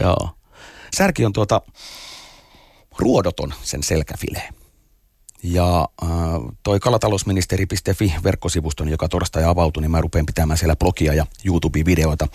Joo. 0.00 0.30
Särki 0.96 1.24
on 1.24 1.32
tuota 1.32 1.60
ruodoton 2.98 3.54
sen 3.62 3.82
selkäfileen. 3.82 4.54
Ja 5.42 5.88
äh, 6.02 6.08
toi 6.62 6.80
kalatalousministeri.fi 6.80 8.14
verkkosivuston, 8.24 8.88
joka 8.88 9.08
torstai 9.08 9.44
avautui, 9.44 9.80
niin 9.80 9.90
mä 9.90 10.00
rupean 10.00 10.26
pitämään 10.26 10.58
siellä 10.58 10.76
blogia 10.76 11.14
ja 11.14 11.26
YouTube-videoita. 11.44 12.28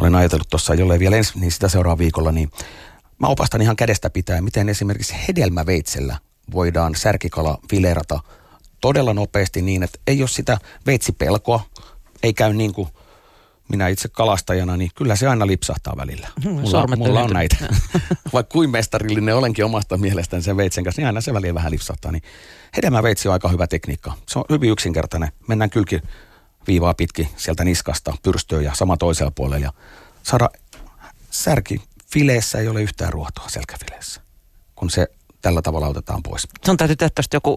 Olen 0.00 0.14
ajatellut 0.14 0.48
tuossa, 0.50 0.74
jollei 0.74 0.98
vielä 0.98 1.16
ensi, 1.16 1.38
niin 1.38 1.52
sitä 1.52 1.68
seuraa 1.68 1.98
viikolla, 1.98 2.32
niin 2.32 2.50
mä 3.18 3.26
opastan 3.26 3.62
ihan 3.62 3.76
kädestä 3.76 4.10
pitää, 4.10 4.40
miten 4.40 4.68
esimerkiksi 4.68 5.14
hedelmäveitsellä 5.28 6.18
voidaan 6.52 6.94
särkikala 6.94 7.58
filerata 7.70 8.20
todella 8.80 9.14
nopeasti 9.14 9.62
niin, 9.62 9.82
että 9.82 9.98
ei 10.06 10.22
ole 10.22 10.28
sitä 10.28 10.58
veitsipelkoa, 10.86 11.60
ei 12.22 12.34
käy 12.34 12.52
niin 12.52 12.74
kuin 12.74 12.88
minä 13.68 13.88
itse 13.88 14.08
kalastajana, 14.08 14.76
niin 14.76 14.90
kyllä 14.94 15.16
se 15.16 15.28
aina 15.28 15.46
lipsahtaa 15.46 15.96
välillä. 15.96 16.28
Hmm, 16.44 16.52
mulla, 16.52 16.96
mulla 16.96 17.22
on 17.22 17.30
näitä. 17.30 17.56
Vaikka 18.32 18.52
kuin 18.52 18.70
mestarillinen 18.70 19.36
olenkin 19.36 19.64
omasta 19.64 19.96
mielestäni 19.96 20.42
sen 20.42 20.56
veitsen 20.56 20.84
kanssa, 20.84 21.00
niin 21.00 21.06
aina 21.06 21.20
se 21.20 21.34
välillä 21.34 21.54
vähän 21.54 21.72
lipsahtaa. 21.72 22.12
Niin 22.12 22.22
hedelmäveitsi 22.76 23.28
on 23.28 23.32
aika 23.32 23.48
hyvä 23.48 23.66
tekniikka. 23.66 24.12
Se 24.28 24.38
on 24.38 24.44
hyvin 24.50 24.70
yksinkertainen. 24.70 25.32
Mennään 25.48 25.70
kylki 25.70 26.00
viivaa 26.66 26.94
pitki 26.94 27.28
sieltä 27.36 27.64
niskasta 27.64 28.14
pyrstöön 28.22 28.64
ja 28.64 28.74
sama 28.74 28.96
toisella 28.96 29.32
puolella. 29.34 29.64
Ja 29.64 29.72
saada 30.22 30.50
särki 31.30 31.82
fileessä 32.12 32.58
ei 32.58 32.68
ole 32.68 32.82
yhtään 32.82 33.12
ruotoa 33.12 33.48
selkäfileessä, 33.48 34.20
kun 34.74 34.90
se 34.90 35.06
tällä 35.42 35.62
tavalla 35.62 35.88
otetaan 35.88 36.22
pois. 36.22 36.48
Se 36.64 36.70
on 36.70 36.76
täytyy 36.76 36.96
tehdä 36.96 37.10
tästä 37.14 37.36
joku 37.36 37.56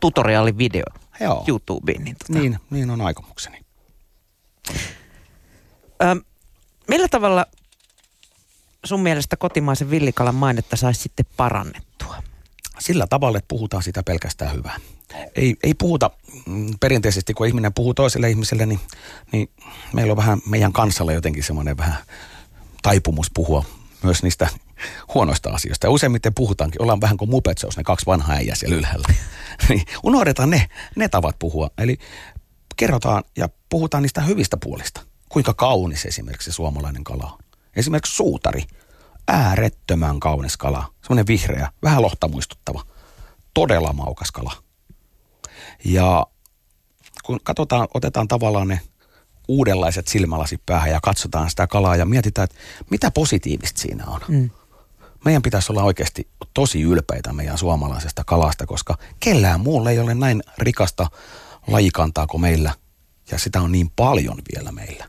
tutoriaalivideo 0.00 0.84
Joo. 1.20 1.44
YouTubeen. 1.48 2.04
Niin, 2.04 2.16
tota... 2.16 2.38
niin, 2.38 2.58
niin 2.70 2.90
on 2.90 3.00
aikomukseni. 3.00 3.59
Ö, 6.02 6.22
millä 6.88 7.08
tavalla 7.08 7.46
sun 8.84 9.00
mielestä 9.00 9.36
kotimaisen 9.36 9.90
villikalan 9.90 10.34
mainetta 10.34 10.76
saisi 10.76 11.02
sitten 11.02 11.26
parannettua? 11.36 12.22
Sillä 12.78 13.06
tavalla, 13.06 13.38
että 13.38 13.48
puhutaan 13.48 13.82
sitä 13.82 14.02
pelkästään 14.02 14.54
hyvää. 14.54 14.76
Ei, 15.36 15.56
ei 15.62 15.74
puhuta 15.74 16.10
mm, 16.46 16.70
perinteisesti, 16.80 17.34
kun 17.34 17.46
ihminen 17.46 17.74
puhuu 17.74 17.94
toiselle 17.94 18.30
ihmiselle, 18.30 18.66
niin, 18.66 18.80
niin 19.32 19.50
meillä 19.92 20.10
on 20.10 20.16
vähän 20.16 20.38
meidän 20.46 20.72
kansalla 20.72 21.12
jotenkin 21.12 21.42
semmoinen 21.42 21.76
vähän 21.76 21.96
taipumus 22.82 23.30
puhua 23.34 23.64
myös 24.02 24.22
niistä 24.22 24.48
huonoista 25.14 25.50
asioista. 25.50 25.86
Ja 25.86 25.90
useimmiten 25.90 26.34
puhutaankin, 26.34 26.82
ollaan 26.82 27.00
vähän 27.00 27.16
kuin 27.16 27.30
mupetseus, 27.30 27.76
ne 27.76 27.82
kaksi 27.82 28.06
vanhaa 28.06 28.36
äijää 28.36 28.56
siellä 28.56 28.76
ylhäällä. 28.76 29.08
niin 29.68 29.82
unohdetaan 30.02 30.50
ne, 30.50 30.68
ne 30.96 31.08
tavat 31.08 31.38
puhua. 31.38 31.70
Eli 31.78 31.98
kerrotaan 32.80 33.24
ja 33.36 33.48
puhutaan 33.68 34.02
niistä 34.02 34.20
hyvistä 34.20 34.56
puolista. 34.56 35.00
Kuinka 35.28 35.54
kaunis 35.54 36.06
esimerkiksi 36.06 36.52
suomalainen 36.52 37.04
kala 37.04 37.30
on. 37.32 37.38
Esimerkiksi 37.76 38.16
suutari. 38.16 38.62
Äärettömän 39.28 40.20
kaunis 40.20 40.56
kala. 40.56 40.92
Semmoinen 41.02 41.26
vihreä, 41.26 41.72
vähän 41.82 42.02
lohta 42.02 42.28
muistuttava. 42.28 42.82
Todella 43.54 43.92
maukas 43.92 44.32
kala. 44.32 44.52
Ja 45.84 46.26
kun 47.24 47.40
katsotaan, 47.42 47.88
otetaan 47.94 48.28
tavallaan 48.28 48.68
ne 48.68 48.80
uudenlaiset 49.48 50.08
silmälasit 50.08 50.60
päähän 50.66 50.90
ja 50.90 51.00
katsotaan 51.02 51.50
sitä 51.50 51.66
kalaa 51.66 51.96
ja 51.96 52.06
mietitään, 52.06 52.44
että 52.44 52.56
mitä 52.90 53.10
positiivista 53.10 53.80
siinä 53.80 54.04
on. 54.06 54.20
Mm. 54.28 54.50
Meidän 55.24 55.42
pitäisi 55.42 55.72
olla 55.72 55.82
oikeasti 55.82 56.28
tosi 56.54 56.82
ylpeitä 56.82 57.32
meidän 57.32 57.58
suomalaisesta 57.58 58.24
kalasta, 58.24 58.66
koska 58.66 58.98
kellään 59.20 59.60
muulla 59.60 59.90
ei 59.90 59.98
ole 59.98 60.14
näin 60.14 60.42
rikasta 60.58 61.06
lajikantaa 61.66 62.26
kuin 62.26 62.40
meillä. 62.40 62.74
Ja 63.30 63.38
sitä 63.38 63.60
on 63.60 63.72
niin 63.72 63.90
paljon 63.96 64.38
vielä 64.54 64.72
meillä. 64.72 65.08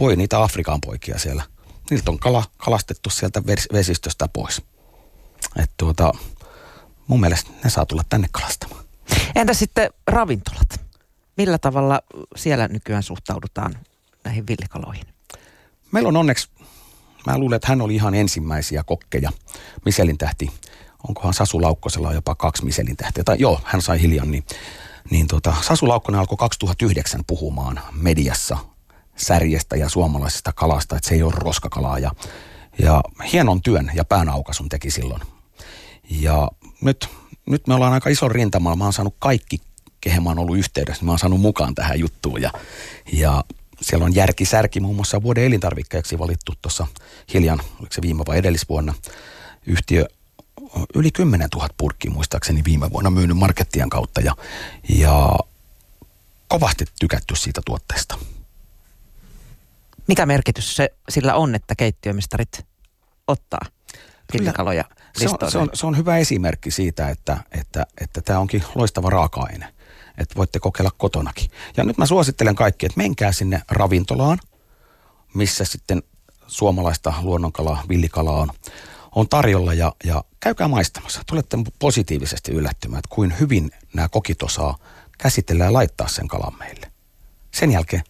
Voi 0.00 0.16
niitä 0.16 0.42
Afrikan 0.42 0.80
poikia 0.80 1.18
siellä. 1.18 1.42
Niiltä 1.90 2.10
on 2.10 2.18
kala, 2.18 2.44
kalastettu 2.56 3.10
sieltä 3.10 3.42
vesistöstä 3.72 4.28
pois. 4.32 4.62
Et 5.56 5.70
tuota, 5.76 6.12
mun 7.06 7.20
mielestä 7.20 7.50
ne 7.64 7.70
saa 7.70 7.86
tulla 7.86 8.02
tänne 8.08 8.28
kalastamaan. 8.32 8.84
Entä 9.34 9.54
sitten 9.54 9.90
ravintolat? 10.06 10.80
Millä 11.36 11.58
tavalla 11.58 12.00
siellä 12.36 12.68
nykyään 12.68 13.02
suhtaudutaan 13.02 13.74
näihin 14.24 14.46
villikaloihin? 14.46 15.04
Meillä 15.92 16.08
on 16.08 16.16
onneksi, 16.16 16.48
mä 17.26 17.38
luulen, 17.38 17.56
että 17.56 17.68
hän 17.68 17.80
oli 17.80 17.94
ihan 17.94 18.14
ensimmäisiä 18.14 18.82
kokkeja. 18.84 19.32
Miselin 19.84 20.18
tähti, 20.18 20.50
onkohan 21.08 21.34
Sasu 21.34 21.62
Laukkosella 21.62 22.12
jopa 22.12 22.34
kaksi 22.34 22.64
Miselin 22.64 22.96
tähtiä. 22.96 23.24
Tai 23.24 23.36
joo, 23.38 23.60
hän 23.64 23.82
sai 23.82 24.00
hiljan, 24.00 24.30
niin 24.30 24.44
niin 25.10 25.26
tota, 25.26 25.54
Sasu 25.60 25.88
Laukkonen 25.88 26.20
alkoi 26.20 26.36
2009 26.36 27.20
puhumaan 27.26 27.80
mediassa 27.92 28.58
särjestä 29.16 29.76
ja 29.76 29.88
suomalaisesta 29.88 30.52
kalasta, 30.52 30.96
että 30.96 31.08
se 31.08 31.14
ei 31.14 31.22
ole 31.22 31.32
roskakalaa. 31.36 31.98
Ja, 31.98 32.12
ja 32.78 33.02
hienon 33.32 33.62
työn 33.62 33.90
ja 33.94 34.04
päänaukasun 34.04 34.68
teki 34.68 34.90
silloin. 34.90 35.22
Ja 36.10 36.50
nyt, 36.80 37.08
nyt 37.46 37.66
me 37.66 37.74
ollaan 37.74 37.92
aika 37.92 38.10
ison 38.10 38.30
rintamalla. 38.30 38.76
Mä 38.76 38.84
oon 38.84 38.92
saanut 38.92 39.16
kaikki, 39.18 39.58
kehen 40.00 40.22
mä 40.22 40.30
oon 40.30 40.38
ollut 40.38 40.58
yhteydessä, 40.58 41.04
mä 41.04 41.12
oon 41.12 41.18
saanut 41.18 41.40
mukaan 41.40 41.74
tähän 41.74 42.00
juttuun. 42.00 42.42
Ja, 42.42 42.50
ja 43.12 43.44
siellä 43.80 44.04
on 44.04 44.14
Järki 44.14 44.44
Särki 44.44 44.80
muun 44.80 44.96
muassa 44.96 45.22
vuoden 45.22 45.44
elintarvikkeeksi 45.44 46.18
valittu 46.18 46.52
tuossa 46.62 46.86
hiljan, 47.34 47.60
oliko 47.80 47.92
se 47.92 48.02
viime 48.02 48.22
vai 48.26 48.38
edellisvuonna. 48.38 48.94
Yhtiö 49.66 50.06
yli 50.94 51.10
10 51.10 51.48
000 51.54 51.68
purkkiä 51.76 52.10
muistaakseni 52.10 52.62
viime 52.64 52.90
vuonna 52.90 53.10
myynyt 53.10 53.36
markettien 53.36 53.90
kautta 53.90 54.20
ja, 54.20 54.36
ja 54.88 55.36
kovasti 56.48 56.84
tykätty 57.00 57.36
siitä 57.36 57.60
tuotteesta. 57.66 58.18
Mikä 60.06 60.26
merkitys 60.26 60.76
se 60.76 60.90
sillä 61.08 61.34
on, 61.34 61.54
että 61.54 61.74
keittiömistarit 61.74 62.66
ottaa 63.26 63.60
pillikaloja 64.32 64.84
se 65.18 65.28
on, 65.28 65.50
se, 65.50 65.58
on, 65.58 65.68
se 65.74 65.86
on 65.86 65.96
hyvä 65.96 66.16
esimerkki 66.16 66.70
siitä, 66.70 67.08
että, 67.08 67.36
että, 67.60 67.86
että 68.00 68.20
tämä 68.20 68.38
onkin 68.38 68.64
loistava 68.74 69.10
raaka-aine. 69.10 69.74
että 70.18 70.36
voitte 70.36 70.58
kokeilla 70.58 70.90
kotonakin. 70.90 71.50
Ja 71.76 71.84
nyt 71.84 71.98
mä 71.98 72.06
suosittelen 72.06 72.54
kaikki, 72.54 72.86
että 72.86 72.96
menkää 72.96 73.32
sinne 73.32 73.62
ravintolaan, 73.68 74.38
missä 75.34 75.64
sitten 75.64 76.02
suomalaista 76.46 77.14
luonnonkalaa, 77.22 77.82
villikalaa 77.88 78.40
on, 78.40 78.50
on 79.14 79.28
tarjolla 79.28 79.74
ja, 79.74 79.92
ja 80.04 80.24
käykää 80.40 80.68
maistamassa. 80.68 81.22
Tulette 81.26 81.56
positiivisesti 81.78 82.52
yllättymään, 82.52 82.98
että 82.98 83.14
kuin 83.14 83.40
hyvin 83.40 83.70
nämä 83.94 84.08
kokit 84.08 84.42
osaa 84.42 84.78
käsitellä 85.18 85.64
ja 85.64 85.72
laittaa 85.72 86.08
sen 86.08 86.28
kalan 86.28 86.58
meille. 86.58 86.92
Sen 87.50 87.72
jälkeen 87.72 88.02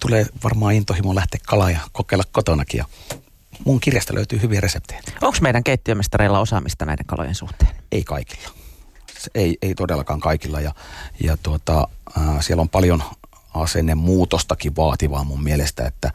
tulee 0.00 0.26
varmaan 0.44 0.74
intohimo 0.74 1.14
lähteä 1.14 1.40
kalaa 1.46 1.70
ja 1.70 1.80
kokeilla 1.92 2.24
kotonakin 2.32 2.78
ja 2.78 2.84
mun 3.64 3.80
kirjasta 3.80 4.14
löytyy 4.14 4.42
hyviä 4.42 4.60
reseptejä. 4.60 5.02
Onko 5.22 5.38
meidän 5.40 5.64
keittiömestareilla 5.64 6.40
osaamista 6.40 6.84
näiden 6.84 7.06
kalojen 7.06 7.34
suhteen? 7.34 7.70
Ei 7.92 8.04
kaikilla. 8.04 8.48
Ei, 9.34 9.58
ei 9.62 9.74
todellakaan 9.74 10.20
kaikilla 10.20 10.60
ja, 10.60 10.74
ja 11.20 11.36
tuota, 11.36 11.88
äh, 12.18 12.24
siellä 12.40 12.60
on 12.60 12.68
paljon 12.68 13.02
asennemuutostakin 13.54 14.76
vaativaa 14.76 15.24
mun 15.24 15.42
mielestä, 15.42 15.86
että, 15.86 16.12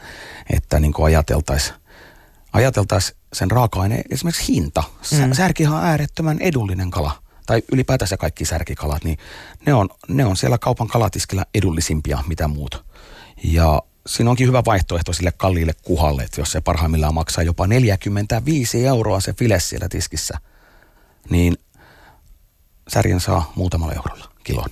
että 0.49 0.79
niin 0.79 0.93
ajateltaisiin 1.03 1.75
ajateltais 2.53 3.15
sen 3.33 3.51
raaka-aineen 3.51 4.03
esimerkiksi 4.09 4.53
hinta. 4.53 4.83
Mm. 5.11 5.33
Särkihan 5.33 5.77
on 5.77 5.85
äärettömän 5.85 6.39
edullinen 6.39 6.91
kala 6.91 7.23
tai 7.45 7.63
ylipäätänsä 7.71 8.17
kaikki 8.17 8.45
särkikalat, 8.45 9.03
niin 9.03 9.17
ne 9.65 9.73
on, 9.73 9.89
ne 10.07 10.25
on 10.25 10.37
siellä 10.37 10.57
kaupan 10.57 10.87
kalatiskillä 10.87 11.45
edullisimpia 11.53 12.23
mitä 12.27 12.47
muut. 12.47 12.85
Ja 13.43 13.81
siinä 14.07 14.29
onkin 14.29 14.47
hyvä 14.47 14.63
vaihtoehto 14.65 15.13
sille 15.13 15.33
kalliille 15.37 15.73
kuhalle, 15.81 16.23
että 16.23 16.41
jos 16.41 16.51
se 16.51 16.61
parhaimmillaan 16.61 17.13
maksaa 17.13 17.43
jopa 17.43 17.67
45 17.67 18.85
euroa 18.85 19.19
se 19.19 19.33
file 19.33 19.59
siellä 19.59 19.89
tiskissä, 19.89 20.37
niin 21.29 21.57
särjen 22.87 23.19
saa 23.19 23.51
muutamalla 23.55 23.93
eurolla 23.93 24.31
kilon. 24.43 24.69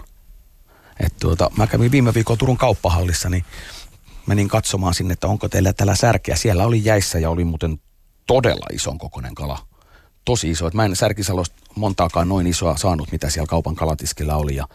Et 1.00 1.14
tuota, 1.20 1.52
mä 1.58 1.68
kävin 1.68 1.92
viime 1.92 2.14
viikolla 2.14 2.38
Turun 2.38 2.58
kauppahallissa, 2.58 3.30
niin 3.30 3.46
menin 4.26 4.48
katsomaan 4.48 4.94
sinne, 4.94 5.14
että 5.14 5.28
onko 5.28 5.50
teillä 5.50 5.74
tällä 5.74 5.96
särkeä. 5.96 6.36
Siellä 6.36 6.66
oli 6.66 6.86
jäissä 6.86 7.20
ja 7.20 7.30
oli 7.30 7.44
muuten 7.44 7.80
todella 8.28 8.66
ison 8.74 8.98
kokoinen 8.98 9.36
kala. 9.36 9.60
Tosi 10.26 10.52
iso. 10.52 10.68
Et 10.68 10.74
mä 10.74 10.86
en 10.86 10.96
Särkisalosta 10.96 11.56
montaakaan 11.76 12.30
noin 12.30 12.48
isoa 12.48 12.78
saanut, 12.78 13.12
mitä 13.12 13.30
siellä 13.30 13.48
kaupan 13.48 13.76
kalatiskillä 13.76 14.36
oli. 14.36 14.56
Ja, 14.56 14.68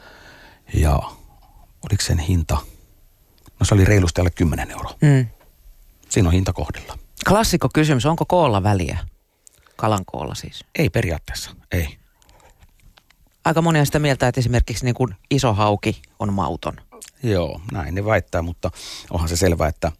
ja 0.75 1.01
oliko 1.83 2.03
sen 2.03 2.19
hinta– 2.19 2.59
No 3.61 3.67
se 3.67 3.75
oli 3.75 3.85
reilusti 3.85 4.21
alle 4.21 4.31
10 4.31 4.71
euroa. 4.71 4.95
Mm. 5.03 5.27
Siinä 6.09 6.29
on 6.29 6.33
hinta 6.33 6.53
kohdilla. 6.53 6.99
Klassikko 7.29 7.69
kysymys, 7.75 8.07
onko 8.07 8.25
koolla 8.25 8.63
väliä? 8.63 8.99
Kalan 9.77 10.05
koolla 10.05 10.35
siis? 10.35 10.65
Ei 10.79 10.91
periaatteessa, 10.91 11.51
ei. 11.73 11.99
Aika 13.45 13.63
moni 13.63 13.81
on 13.81 13.87
sitä 13.87 13.99
mieltä, 13.99 14.29
että 14.29 14.41
esimerkiksi 14.41 14.85
niin 14.85 14.95
kuin 14.95 15.15
iso 15.31 15.55
hauki 15.55 16.03
on 16.19 16.33
mauton. 16.33 16.77
Joo, 17.23 17.61
näin 17.73 17.95
ne 17.95 18.05
väittää, 18.05 18.43
mutta 18.43 18.71
onhan 19.11 19.29
se 19.29 19.37
selvää, 19.37 19.69
että, 19.69 19.93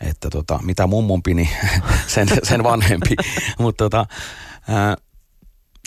että 0.00 0.30
tota, 0.30 0.60
mitä 0.62 0.86
mummumpi, 0.86 1.34
niin 1.34 1.48
sen, 2.06 2.28
sen 2.42 2.62
vanhempi. 2.62 3.16
mutta 3.58 3.84
tota, 3.84 4.06
ää, 4.68 4.96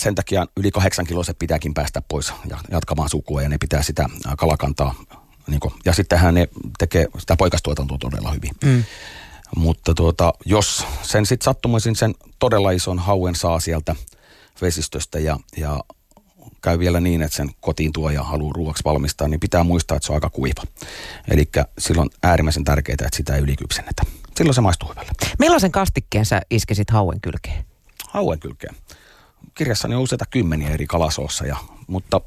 sen 0.02 0.16
takia 0.16 0.46
yli 0.58 0.72
kahdeksan 0.72 1.06
kiloiset 1.06 1.40
pitääkin 1.40 1.74
päästä 1.74 2.02
pois 2.08 2.34
ja 2.50 2.58
jatkamaan 2.72 3.10
sukua 3.10 3.42
ja 3.42 3.50
ne 3.50 3.58
pitää 3.58 3.84
sitä 3.84 4.06
kalakantaa 4.38 4.96
niin 5.48 5.60
kuin, 5.60 5.74
ja 5.86 5.94
sittenhän 5.94 6.34
ne 6.34 6.48
tekee 6.78 7.08
sitä 7.18 7.36
poikastuotantoa 7.36 7.98
todella 7.98 8.32
hyvin. 8.32 8.52
Mm. 8.64 8.84
Mutta 9.56 9.94
tuota, 9.94 10.34
jos 10.46 10.86
sen 11.02 11.26
sitten 11.26 11.46
sattumaisin 11.46 11.96
sen 11.96 12.16
todella 12.40 12.72
ison 12.72 13.00
hauen 13.00 13.36
saa 13.36 13.60
sieltä 13.60 13.96
vesistöstä 14.62 15.20
ja, 15.20 15.40
ja 15.58 15.80
käy 16.64 16.80
vielä 16.80 17.00
niin, 17.00 17.22
että 17.22 17.36
sen 17.36 17.50
kotiin 17.62 17.94
tuo 17.94 18.10
ja 18.10 18.24
haluaa 18.24 18.54
ruuaksi 18.56 18.84
valmistaa, 18.86 19.28
niin 19.28 19.40
pitää 19.40 19.64
muistaa, 19.64 19.98
että 19.98 20.06
se 20.06 20.12
on 20.12 20.18
aika 20.18 20.30
kuiva. 20.30 20.64
Eli 21.28 21.50
silloin 21.78 22.10
äärimmäisen 22.24 22.64
tärkeää, 22.64 22.94
että 22.94 23.18
sitä 23.18 23.36
ei 23.36 23.42
ylikypsennetä. 23.42 24.04
Silloin 24.36 24.56
se 24.56 24.62
maistuu 24.62 24.90
hyvälle. 24.90 25.12
Millaisen 25.40 25.72
kastikkeen 25.72 26.26
sä 26.26 26.42
iskesit 26.50 26.90
hauen 26.90 27.22
kylkeen? 27.22 27.66
Hauen 28.10 28.40
kylkeen. 28.40 28.76
Kirjassani 29.56 29.96
on 29.96 30.02
useita 30.02 30.26
kymmeniä 30.26 30.70
eri 30.70 30.88
kalasoossa, 30.88 31.46
ja, 31.46 31.58
mutta 31.88 32.22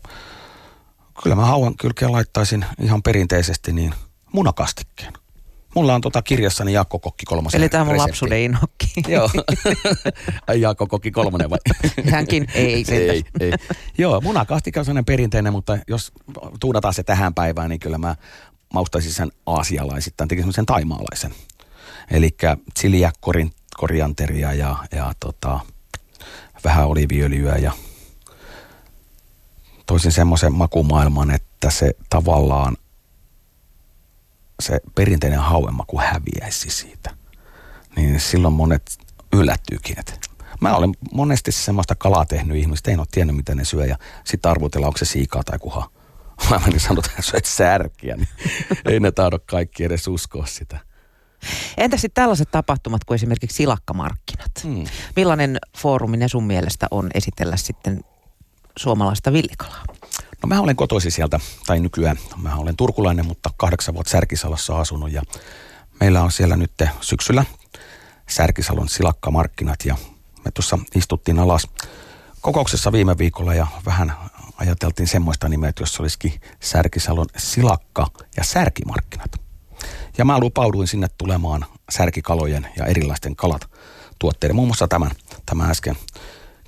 kyllä 1.23 1.37
mä 1.37 1.45
hauan 1.45 1.77
kylkeen 1.77 2.13
laittaisin 2.13 2.65
ihan 2.81 3.03
perinteisesti 3.03 3.73
niin 3.73 3.95
munakastikkeen. 4.33 5.13
Mulla 5.77 5.95
on 5.95 6.01
tota 6.01 6.23
kirjassani 6.23 6.73
Jaakko 6.73 6.99
Kokki 6.99 7.27
kolmosen 7.27 7.61
Eli 7.61 7.69
tämä 7.69 7.81
on 7.81 7.87
mun 7.87 7.99
lapsuuden 7.99 8.41
inhokki. 8.41 8.87
Joo. 9.09 9.31
Ai 10.47 10.61
Jaakko 10.61 10.87
Kokki 10.87 11.11
kolmonen 11.11 11.51
vai? 11.51 11.59
Hänkin 12.13 12.47
ei. 12.55 12.85
ei, 12.91 13.25
ei. 13.41 13.53
Joo, 13.99 14.21
munakastikka 14.21 14.81
on 14.81 14.85
sellainen 14.85 15.05
perinteinen, 15.05 15.53
mutta 15.53 15.79
jos 15.89 16.13
tuunataan 16.61 16.95
se 16.95 17.03
tähän 17.03 17.35
päivään, 17.35 17.71
niin 17.71 17.81
kyllä 17.81 17.99
mä 17.99 18.17
maustaisin 18.73 19.13
sen 19.13 19.33
aasialaisittain, 19.47 20.29
tekisin 20.29 20.53
sen 20.53 20.67
taimaalaisen. 20.67 21.35
Eli 22.11 22.37
chiliä, 22.79 23.13
korin, 23.21 23.53
korianteria 23.77 24.53
ja, 24.53 24.77
ja 24.93 25.13
tota, 25.21 25.61
vähän 26.65 26.87
oliviöljyä 26.87 27.57
ja 27.57 27.73
toisin 29.87 30.13
semmoisen 30.13 30.55
makumaailman, 30.55 31.31
että 31.31 31.71
se 31.71 31.93
tavallaan 32.11 32.77
se 34.63 34.81
perinteinen 34.95 35.41
hauemaku 35.41 35.99
häviäisi 35.99 36.71
siitä. 36.71 37.11
Niin 37.97 38.21
silloin 38.21 38.55
monet 38.55 38.99
yllättyykin, 39.33 39.99
että 39.99 40.13
mä 40.61 40.77
olen 40.77 40.93
monesti 41.13 41.53
semmoista 41.53 41.95
kalaa 41.95 42.25
tehnyt 42.25 42.57
ihmistä, 42.57 42.91
en 42.91 43.01
ole 43.01 43.07
tiennyt 43.11 43.37
mitä 43.37 43.55
ne 43.55 43.65
syö 43.65 43.87
ja 43.87 43.99
sitten 44.25 44.51
arvotella, 44.51 44.87
onko 44.87 44.99
se 44.99 45.05
siikaa 45.05 45.43
tai 45.45 45.59
kuha. 45.59 45.91
Mä 46.51 46.59
menin 46.59 46.81
sanoa, 46.81 47.03
että 47.07 47.23
syöt 47.23 47.45
särkiä, 47.45 48.17
niin 48.17 48.29
ei 48.91 49.01
ne 49.01 49.13
tahdo 49.13 49.39
kaikki 49.47 49.85
edes 49.85 50.09
uskoa 50.09 50.47
sitä. 50.47 50.79
Entä 51.77 51.97
sitten 51.97 52.23
tällaiset 52.23 52.51
tapahtumat 52.51 53.05
kuin 53.05 53.15
esimerkiksi 53.15 53.57
silakkamarkkinat? 53.57 54.51
Hmm. 54.63 54.85
Millainen 55.17 55.59
foorumi 55.79 56.17
ne 56.17 56.29
sun 56.29 56.45
mielestä 56.45 56.87
on 56.91 57.11
esitellä 57.15 57.57
sitten 57.57 58.01
suomalaista 58.79 59.33
villikalaa? 59.33 59.85
No 60.43 60.47
mä 60.47 60.61
olen 60.61 60.77
kotoisin 60.77 61.13
sieltä, 61.13 61.41
tai 61.67 61.81
nykyään 61.81 62.19
mä 62.37 62.57
olen 62.57 62.77
turkulainen, 62.77 63.27
mutta 63.27 63.51
kahdeksan 63.57 63.95
vuotta 63.95 64.11
Särkisalossa 64.11 64.81
asunut 64.81 65.13
ja 65.13 65.23
meillä 66.01 66.23
on 66.23 66.33
siellä 66.33 66.57
nyt 66.57 66.73
syksyllä 67.01 67.45
Särkisalon 68.29 68.89
silakkamarkkinat 68.89 69.85
ja 69.85 69.97
me 70.45 70.51
tuossa 70.51 70.79
istuttiin 70.95 71.39
alas 71.39 71.69
kokouksessa 72.41 72.93
viime 72.93 73.19
viikolla 73.19 73.55
ja 73.55 73.67
vähän 73.87 74.13
ajateltiin 74.57 75.09
semmoista 75.09 75.49
nimeä, 75.49 75.69
että 75.69 75.83
jos 75.83 76.01
olisikin 76.01 76.41
Särkisalon 76.61 77.27
silakka- 77.37 78.11
ja 78.37 78.45
särkimarkkinat. 78.45 79.31
Ja 80.19 80.25
mä 80.25 80.41
lupauduin 80.41 80.89
sinne 80.89 81.09
tulemaan 81.19 81.67
särkikalojen 81.91 82.69
ja 82.77 82.87
erilaisten 82.87 83.37
kalat 83.37 83.71
tuotteiden, 84.19 84.57
muun 84.57 84.69
muassa 84.69 84.89
tämän, 84.89 85.11
tämän 85.47 85.71
äsken 85.71 85.97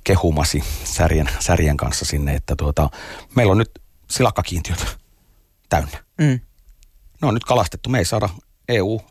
kehumasi 0.09 0.63
särjen, 0.83 1.29
särjen 1.39 1.77
kanssa 1.77 2.05
sinne, 2.05 2.33
että 2.33 2.55
tuota, 2.55 2.89
meillä 3.35 3.51
on 3.51 3.57
nyt 3.57 3.71
silakkakiintiöt 4.11 4.97
täynnä. 5.69 6.03
Mm. 6.17 6.39
Ne 7.21 7.27
on 7.27 7.33
nyt 7.33 7.43
kalastettu. 7.43 7.89
Me 7.89 7.97
ei 7.97 8.05
saada 8.05 8.29
EU, 8.67 9.01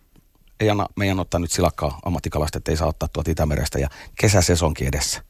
ei 0.61 0.71
anna 0.71 0.87
meidän 0.97 1.21
ottaa 1.21 1.41
nyt 1.41 1.51
silakkaa 1.51 1.99
ammattikalastet, 2.05 2.69
ei 2.69 2.77
saa 2.77 2.89
ottaa 2.89 3.09
tuota 3.09 3.31
Itämerestä 3.31 3.79
ja 3.79 3.89
kesäsesonkin 4.21 4.89
edessä. 4.89 5.23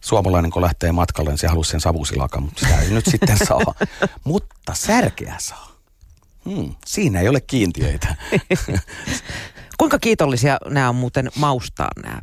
Suomalainen 0.00 0.50
kun 0.50 0.62
lähtee 0.62 0.92
matkalle, 0.92 1.30
niin 1.30 1.38
se 1.38 1.46
haluaa 1.46 1.64
sen 1.64 1.80
savusilakan, 1.80 2.42
mutta 2.42 2.60
sitä 2.60 2.80
ei 2.80 2.90
nyt 2.90 3.06
sitten 3.10 3.38
saa. 3.46 3.74
Mutta 4.24 4.74
särkeä 4.74 5.34
saa. 5.38 5.72
Hmm, 6.44 6.74
siinä 6.86 7.20
ei 7.20 7.28
ole 7.28 7.40
kiintiöitä. 7.40 8.16
Kuinka 9.78 9.98
kiitollisia 9.98 10.58
nämä 10.68 10.88
on 10.88 10.96
muuten 10.96 11.30
maustaa 11.34 11.90
nämä 12.02 12.22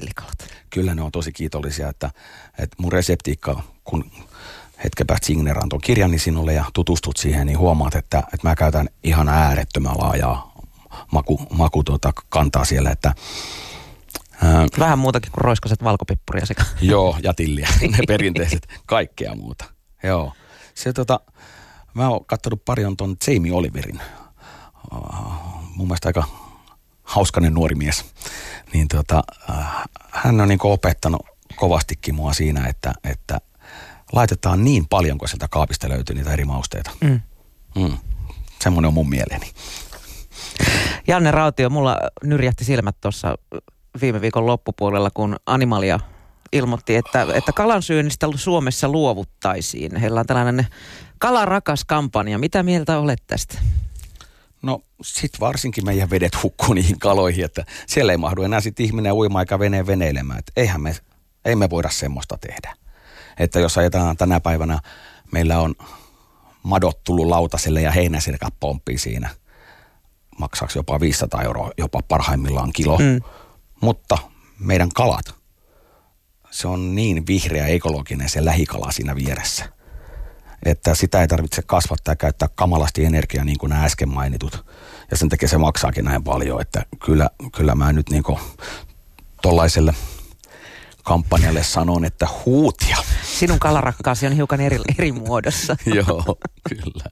villikalat? 0.00 0.48
Kyllä 0.70 0.94
ne 0.94 1.02
on 1.02 1.12
tosi 1.12 1.32
kiitollisia, 1.32 1.88
että, 1.88 2.10
että 2.58 2.76
mun 2.78 2.92
reseptiikka, 2.92 3.62
kun 3.84 4.10
hetken 4.84 5.06
päästä 5.06 5.26
signeraan 5.26 5.68
tuon 5.68 5.80
kirjan 5.80 6.10
niin 6.10 6.20
sinulle 6.20 6.52
ja 6.52 6.64
tutustut 6.74 7.16
siihen, 7.16 7.46
niin 7.46 7.58
huomaat, 7.58 7.94
että, 7.94 8.18
että 8.18 8.48
mä 8.48 8.56
käytän 8.56 8.88
ihan 9.04 9.28
äärettömän 9.28 9.98
laajaa 9.98 10.52
maku, 11.12 11.40
maku 11.50 11.84
tuota, 11.84 12.12
kantaa 12.28 12.64
siellä, 12.64 12.90
että 12.90 13.14
ää, 14.42 14.66
Vähän 14.78 14.98
muutakin 14.98 15.32
kuin 15.32 15.44
roiskoset 15.44 15.84
valkopippuria 15.84 16.46
sekä. 16.46 16.64
Joo, 16.80 17.16
ja 17.22 17.34
tilliä, 17.34 17.68
ne 17.80 17.98
perinteiset, 18.08 18.68
kaikkea 18.86 19.34
muuta. 19.34 19.64
Joo. 20.02 20.32
Se 20.74 20.92
tota, 20.92 21.20
mä 21.94 22.08
oon 22.08 22.24
katsonut 22.24 22.64
paljon 22.64 22.96
ton 22.96 23.16
Jamie 23.26 23.52
Oliverin, 23.52 24.00
uh, 24.92 25.24
mun 25.76 25.88
mielestä 25.88 26.08
aika 26.08 26.24
hauskanen 27.02 27.54
nuori 27.54 27.74
mies 27.74 28.04
niin 28.72 28.88
tota, 28.88 29.22
äh, 29.50 29.82
hän 30.10 30.40
on 30.40 30.48
niin 30.48 30.58
opettanut 30.62 31.26
kovastikin 31.56 32.14
mua 32.14 32.32
siinä, 32.32 32.66
että, 32.66 32.92
että 33.04 33.40
laitetaan 34.12 34.64
niin 34.64 34.86
paljon, 34.88 35.18
kun 35.18 35.28
sieltä 35.28 35.48
kaapista 35.50 35.88
löytyy 35.88 36.16
niitä 36.16 36.32
eri 36.32 36.44
mausteita. 36.44 36.90
Mm. 37.00 37.20
Mm. 37.74 37.98
Semmoinen 38.62 38.88
on 38.88 38.94
mun 38.94 39.08
mieleeni. 39.08 39.50
Janne 41.06 41.30
Rautio, 41.30 41.70
mulla 41.70 41.98
nyrjähti 42.24 42.64
silmät 42.64 42.96
tuossa 43.00 43.38
viime 44.00 44.20
viikon 44.20 44.46
loppupuolella, 44.46 45.10
kun 45.10 45.36
Animalia 45.46 46.00
ilmoitti, 46.52 46.96
että, 46.96 47.26
että 47.34 47.52
kalansyönnistä 47.52 48.26
Suomessa 48.36 48.88
luovuttaisiin. 48.88 49.96
Heillä 49.96 50.20
on 50.20 50.26
tällainen 50.26 50.66
Kala 51.18 51.44
rakas 51.44 51.84
kampanja, 51.84 52.38
mitä 52.38 52.62
mieltä 52.62 52.98
olet 52.98 53.22
tästä? 53.26 53.58
No 54.64 54.80
sit 55.02 55.40
varsinkin 55.40 55.84
meidän 55.84 56.10
vedet 56.10 56.42
hukkuu 56.42 56.74
niihin 56.74 56.98
kaloihin, 56.98 57.44
että 57.44 57.64
siellä 57.86 58.12
ei 58.12 58.18
mahdu 58.18 58.42
enää 58.42 58.60
sit 58.60 58.80
ihminen 58.80 59.12
uima 59.12 59.40
eikä 59.40 59.58
veneen 59.58 59.86
veneilemään. 59.86 60.38
Että 60.38 60.52
eihän 60.56 60.80
me, 60.80 60.96
ei 61.44 61.56
me 61.56 61.70
voida 61.70 61.90
semmoista 61.90 62.38
tehdä. 62.38 62.76
Että 63.38 63.60
jos 63.60 63.78
ajatellaan 63.78 64.16
tänä 64.16 64.40
päivänä, 64.40 64.80
meillä 65.32 65.60
on 65.60 65.74
madot 66.62 67.04
tullut 67.04 67.26
lautaselle 67.26 67.82
ja 67.82 67.90
heinäsirkat 67.90 68.54
pomppii 68.60 68.98
siinä. 68.98 69.30
Maksaako 70.38 70.72
jopa 70.76 71.00
500 71.00 71.42
euroa, 71.42 71.70
jopa 71.78 72.00
parhaimmillaan 72.08 72.72
kilo. 72.72 72.98
Mm. 72.98 73.20
Mutta 73.80 74.18
meidän 74.58 74.88
kalat, 74.94 75.34
se 76.50 76.68
on 76.68 76.94
niin 76.94 77.26
vihreä 77.26 77.66
ekologinen 77.66 78.28
se 78.28 78.44
lähikala 78.44 78.92
siinä 78.92 79.14
vieressä 79.14 79.74
että 80.64 80.94
sitä 80.94 81.20
ei 81.20 81.28
tarvitse 81.28 81.62
kasvattaa 81.62 82.12
ja 82.12 82.16
käyttää 82.16 82.48
kamalasti 82.54 83.04
energiaa 83.04 83.44
niin 83.44 83.58
kuin 83.58 83.70
nämä 83.70 83.84
äsken 83.84 84.08
mainitut. 84.08 84.64
Ja 85.10 85.16
sen 85.16 85.28
takia 85.28 85.48
se 85.48 85.58
maksaakin 85.58 86.04
näin 86.04 86.24
paljon, 86.24 86.60
että 86.60 86.84
kyllä, 87.04 87.30
kyllä 87.56 87.74
mä 87.74 87.92
nyt 87.92 88.10
niin 88.10 88.24
tuollaiselle 89.42 89.94
kampanjalle 91.02 91.62
sanon, 91.62 92.04
että 92.04 92.28
huutia. 92.46 92.96
Sinun 93.22 93.58
kalarakkaasi 93.58 94.26
on 94.26 94.32
hiukan 94.32 94.60
eri, 94.60 94.78
eri 94.98 95.12
muodossa. 95.12 95.76
Joo, 95.94 96.38
kyllä. 96.68 97.04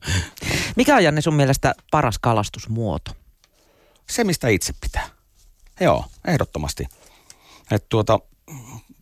Mikä 0.75 0.95
on 0.95 1.03
Janne 1.03 1.21
sun 1.21 1.35
mielestä 1.35 1.75
paras 1.91 2.19
kalastusmuoto? 2.19 3.11
Se, 4.09 4.23
mistä 4.23 4.47
itse 4.47 4.73
pitää. 4.81 5.09
Joo, 5.79 6.05
ehdottomasti. 6.27 6.87
Et 7.71 7.89
tuota, 7.89 8.19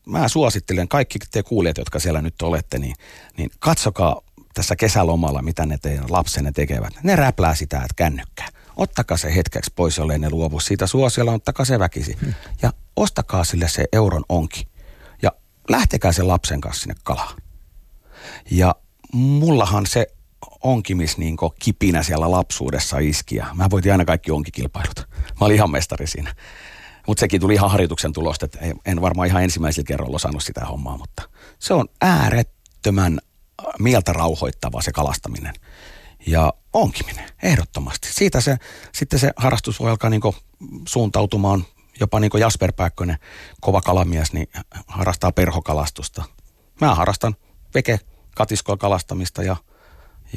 mä 0.06 0.28
suosittelen 0.28 0.88
kaikki 0.88 1.20
te 1.32 1.44
kuulijat, 1.44 1.78
jotka 1.78 2.00
siellä 2.00 2.22
nyt 2.22 2.42
olette, 2.42 2.80
niin, 2.80 2.96
niin 3.38 3.50
katsokaa 3.60 4.22
tässä 4.54 4.76
kesälomalla, 4.76 5.42
mitä 5.42 5.66
ne 5.66 5.78
teidän 5.78 6.06
lapsenne 6.10 6.52
tekevät. 6.52 6.94
Ne 7.04 7.16
räplää 7.16 7.56
sitä, 7.56 7.78
että 7.78 7.94
kännykkää. 7.96 8.48
Ottakaa 8.78 9.18
se 9.18 9.36
hetkeksi 9.36 9.72
pois, 9.76 9.98
jollei 9.98 10.20
ne 10.20 10.30
luovu 10.30 10.60
siitä 10.60 10.88
suosiolla, 10.88 11.32
ottakaa 11.32 11.66
se 11.66 11.80
väkisi. 11.80 12.18
Hmm. 12.22 12.34
Ja 12.62 12.74
ostakaa 12.96 13.44
sille 13.44 13.68
se 13.68 13.86
euron 13.94 14.24
onki. 14.30 14.68
Ja 15.22 15.32
lähtekää 15.70 16.12
sen 16.12 16.28
lapsen 16.28 16.62
kanssa 16.62 16.82
sinne 16.82 16.96
kalaan. 17.04 17.38
Ja 18.52 18.76
mullahan 19.14 19.86
se 19.86 20.08
onkimis 20.64 21.18
niin 21.18 21.38
kipinä 21.60 22.04
siellä 22.04 22.32
lapsuudessa 22.32 22.98
iski. 23.00 23.36
Ja 23.36 23.46
mä 23.54 23.70
voitin 23.70 23.92
aina 23.92 24.06
kaikki 24.06 24.32
onkikilpailut. 24.32 25.08
Mä 25.20 25.46
olin 25.46 25.56
ihan 25.56 25.72
mestari 25.72 26.08
siinä. 26.08 26.36
Mutta 27.08 27.20
sekin 27.20 27.42
tuli 27.42 27.54
ihan 27.54 27.72
harjoituksen 27.72 28.14
tulosta, 28.14 28.46
että 28.46 28.60
en 28.86 29.02
varmaan 29.02 29.28
ihan 29.28 29.44
ensimmäisellä 29.44 29.88
kerralla 29.88 30.16
osannut 30.16 30.44
sitä 30.44 30.66
hommaa, 30.66 30.98
mutta 30.98 31.30
se 31.60 31.74
on 31.74 31.88
äärettömän 32.02 33.20
mieltä 33.80 34.14
rauhoittava 34.14 34.82
se 34.82 34.92
kalastaminen. 34.92 35.54
Ja 36.28 36.54
onkiminen, 36.74 37.30
ehdottomasti. 37.44 38.08
Siitä 38.14 38.42
se, 38.42 38.58
sitten 38.92 39.20
se 39.20 39.32
harrastus 39.36 39.80
voi 39.80 39.90
alkaa 39.90 40.10
niin 40.10 40.22
suuntautumaan, 40.88 41.66
jopa 42.00 42.20
niin 42.20 42.32
kuin 42.32 42.42
Jasper 42.42 42.72
Pääkkönen, 42.72 43.18
kova 43.62 43.82
kalamies, 43.82 44.34
niin 44.34 44.48
harrastaa 44.88 45.32
perhokalastusta. 45.32 46.24
Mä 46.82 46.96
harrastan 46.96 47.36
veke 47.74 48.00
katiskoilla 48.36 48.78
kalastamista 48.78 49.44
ja, 49.44 49.56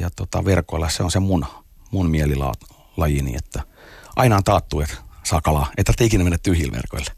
ja 0.00 0.10
tota 0.16 0.44
verkoilla. 0.44 0.88
Se 0.88 1.02
on 1.02 1.10
se 1.10 1.20
mun, 1.20 1.46
mun 1.90 2.10
mielilajini, 2.10 3.36
että 3.36 3.62
aina 4.16 4.36
on 4.36 4.44
taattu, 4.44 4.80
että 4.80 4.96
saa 5.24 5.40
kalaa. 5.40 5.70
Ei 5.76 5.84
tarvitse 5.84 6.04
ikinä 6.04 6.24
mennä 6.24 6.38
tyhjillä 6.42 6.72
verkoille. 6.72 7.10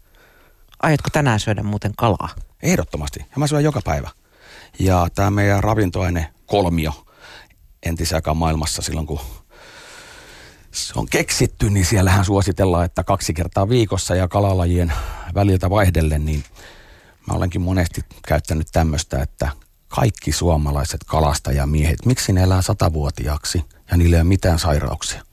Aiotko 0.83 1.09
tänään 1.13 1.39
syödä 1.39 1.63
muuten 1.63 1.91
kalaa? 1.97 2.29
Ehdottomasti. 2.63 3.19
Ja 3.19 3.37
mä 3.37 3.47
syön 3.47 3.63
joka 3.63 3.81
päivä. 3.85 4.09
Ja 4.79 5.07
tämä 5.15 5.31
meidän 5.31 5.63
ravintoaine 5.63 6.33
kolmio 6.45 7.05
entisääkään 7.83 8.37
maailmassa 8.37 8.81
silloin, 8.81 9.07
kun 9.07 9.19
se 10.71 10.93
on 10.95 11.05
keksitty, 11.09 11.69
niin 11.69 11.85
siellähän 11.85 12.25
suositellaan, 12.25 12.85
että 12.85 13.03
kaksi 13.03 13.33
kertaa 13.33 13.69
viikossa 13.69 14.15
ja 14.15 14.27
kalalajien 14.27 14.93
väliltä 15.35 15.69
vaihdellen, 15.69 16.25
niin 16.25 16.43
mä 17.27 17.33
olenkin 17.33 17.61
monesti 17.61 18.01
käyttänyt 18.27 18.67
tämmöistä, 18.71 19.21
että 19.21 19.49
kaikki 19.87 20.31
suomalaiset 20.31 21.03
kalastajamiehet, 21.03 22.05
miksi 22.05 22.33
ne 22.33 22.43
elää 22.43 22.61
satavuotiaaksi 22.61 23.65
ja 23.91 23.97
niillä 23.97 24.15
ei 24.15 24.21
ole 24.21 24.27
mitään 24.27 24.59
sairauksia? 24.59 25.23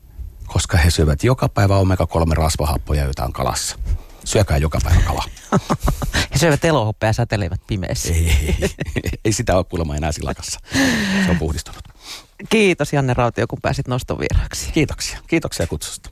Koska 0.46 0.78
he 0.78 0.90
syövät 0.90 1.24
joka 1.24 1.48
päivä 1.48 1.76
omega-3 1.76 2.32
rasvahappoja, 2.32 3.04
joita 3.04 3.24
on 3.24 3.32
kalassa. 3.32 3.78
Syökää 4.24 4.56
joka 4.56 4.78
päivä 4.84 5.00
kalaa. 5.00 5.24
He 6.32 6.38
syövät 6.38 6.64
elohoppea 6.64 7.08
ja 7.08 7.12
säteilevät 7.12 7.60
pimeässä. 7.66 8.12
Ei, 8.14 8.30
ei, 8.30 8.56
ei, 8.60 9.10
ei 9.24 9.32
sitä 9.32 9.56
ole 9.56 9.64
kuulemma 9.64 9.96
enää 9.96 10.12
silakassa. 10.12 10.60
Se 11.24 11.30
on 11.30 11.38
puhdistunut. 11.38 11.82
Kiitos 12.48 12.92
Janne 12.92 13.14
Rautio, 13.14 13.46
kun 13.46 13.58
pääsit 13.62 13.88
nostovieraaksi. 13.88 14.72
Kiitoksia. 14.72 15.18
Kiitoksia 15.26 15.66
kutsusta. 15.66 16.10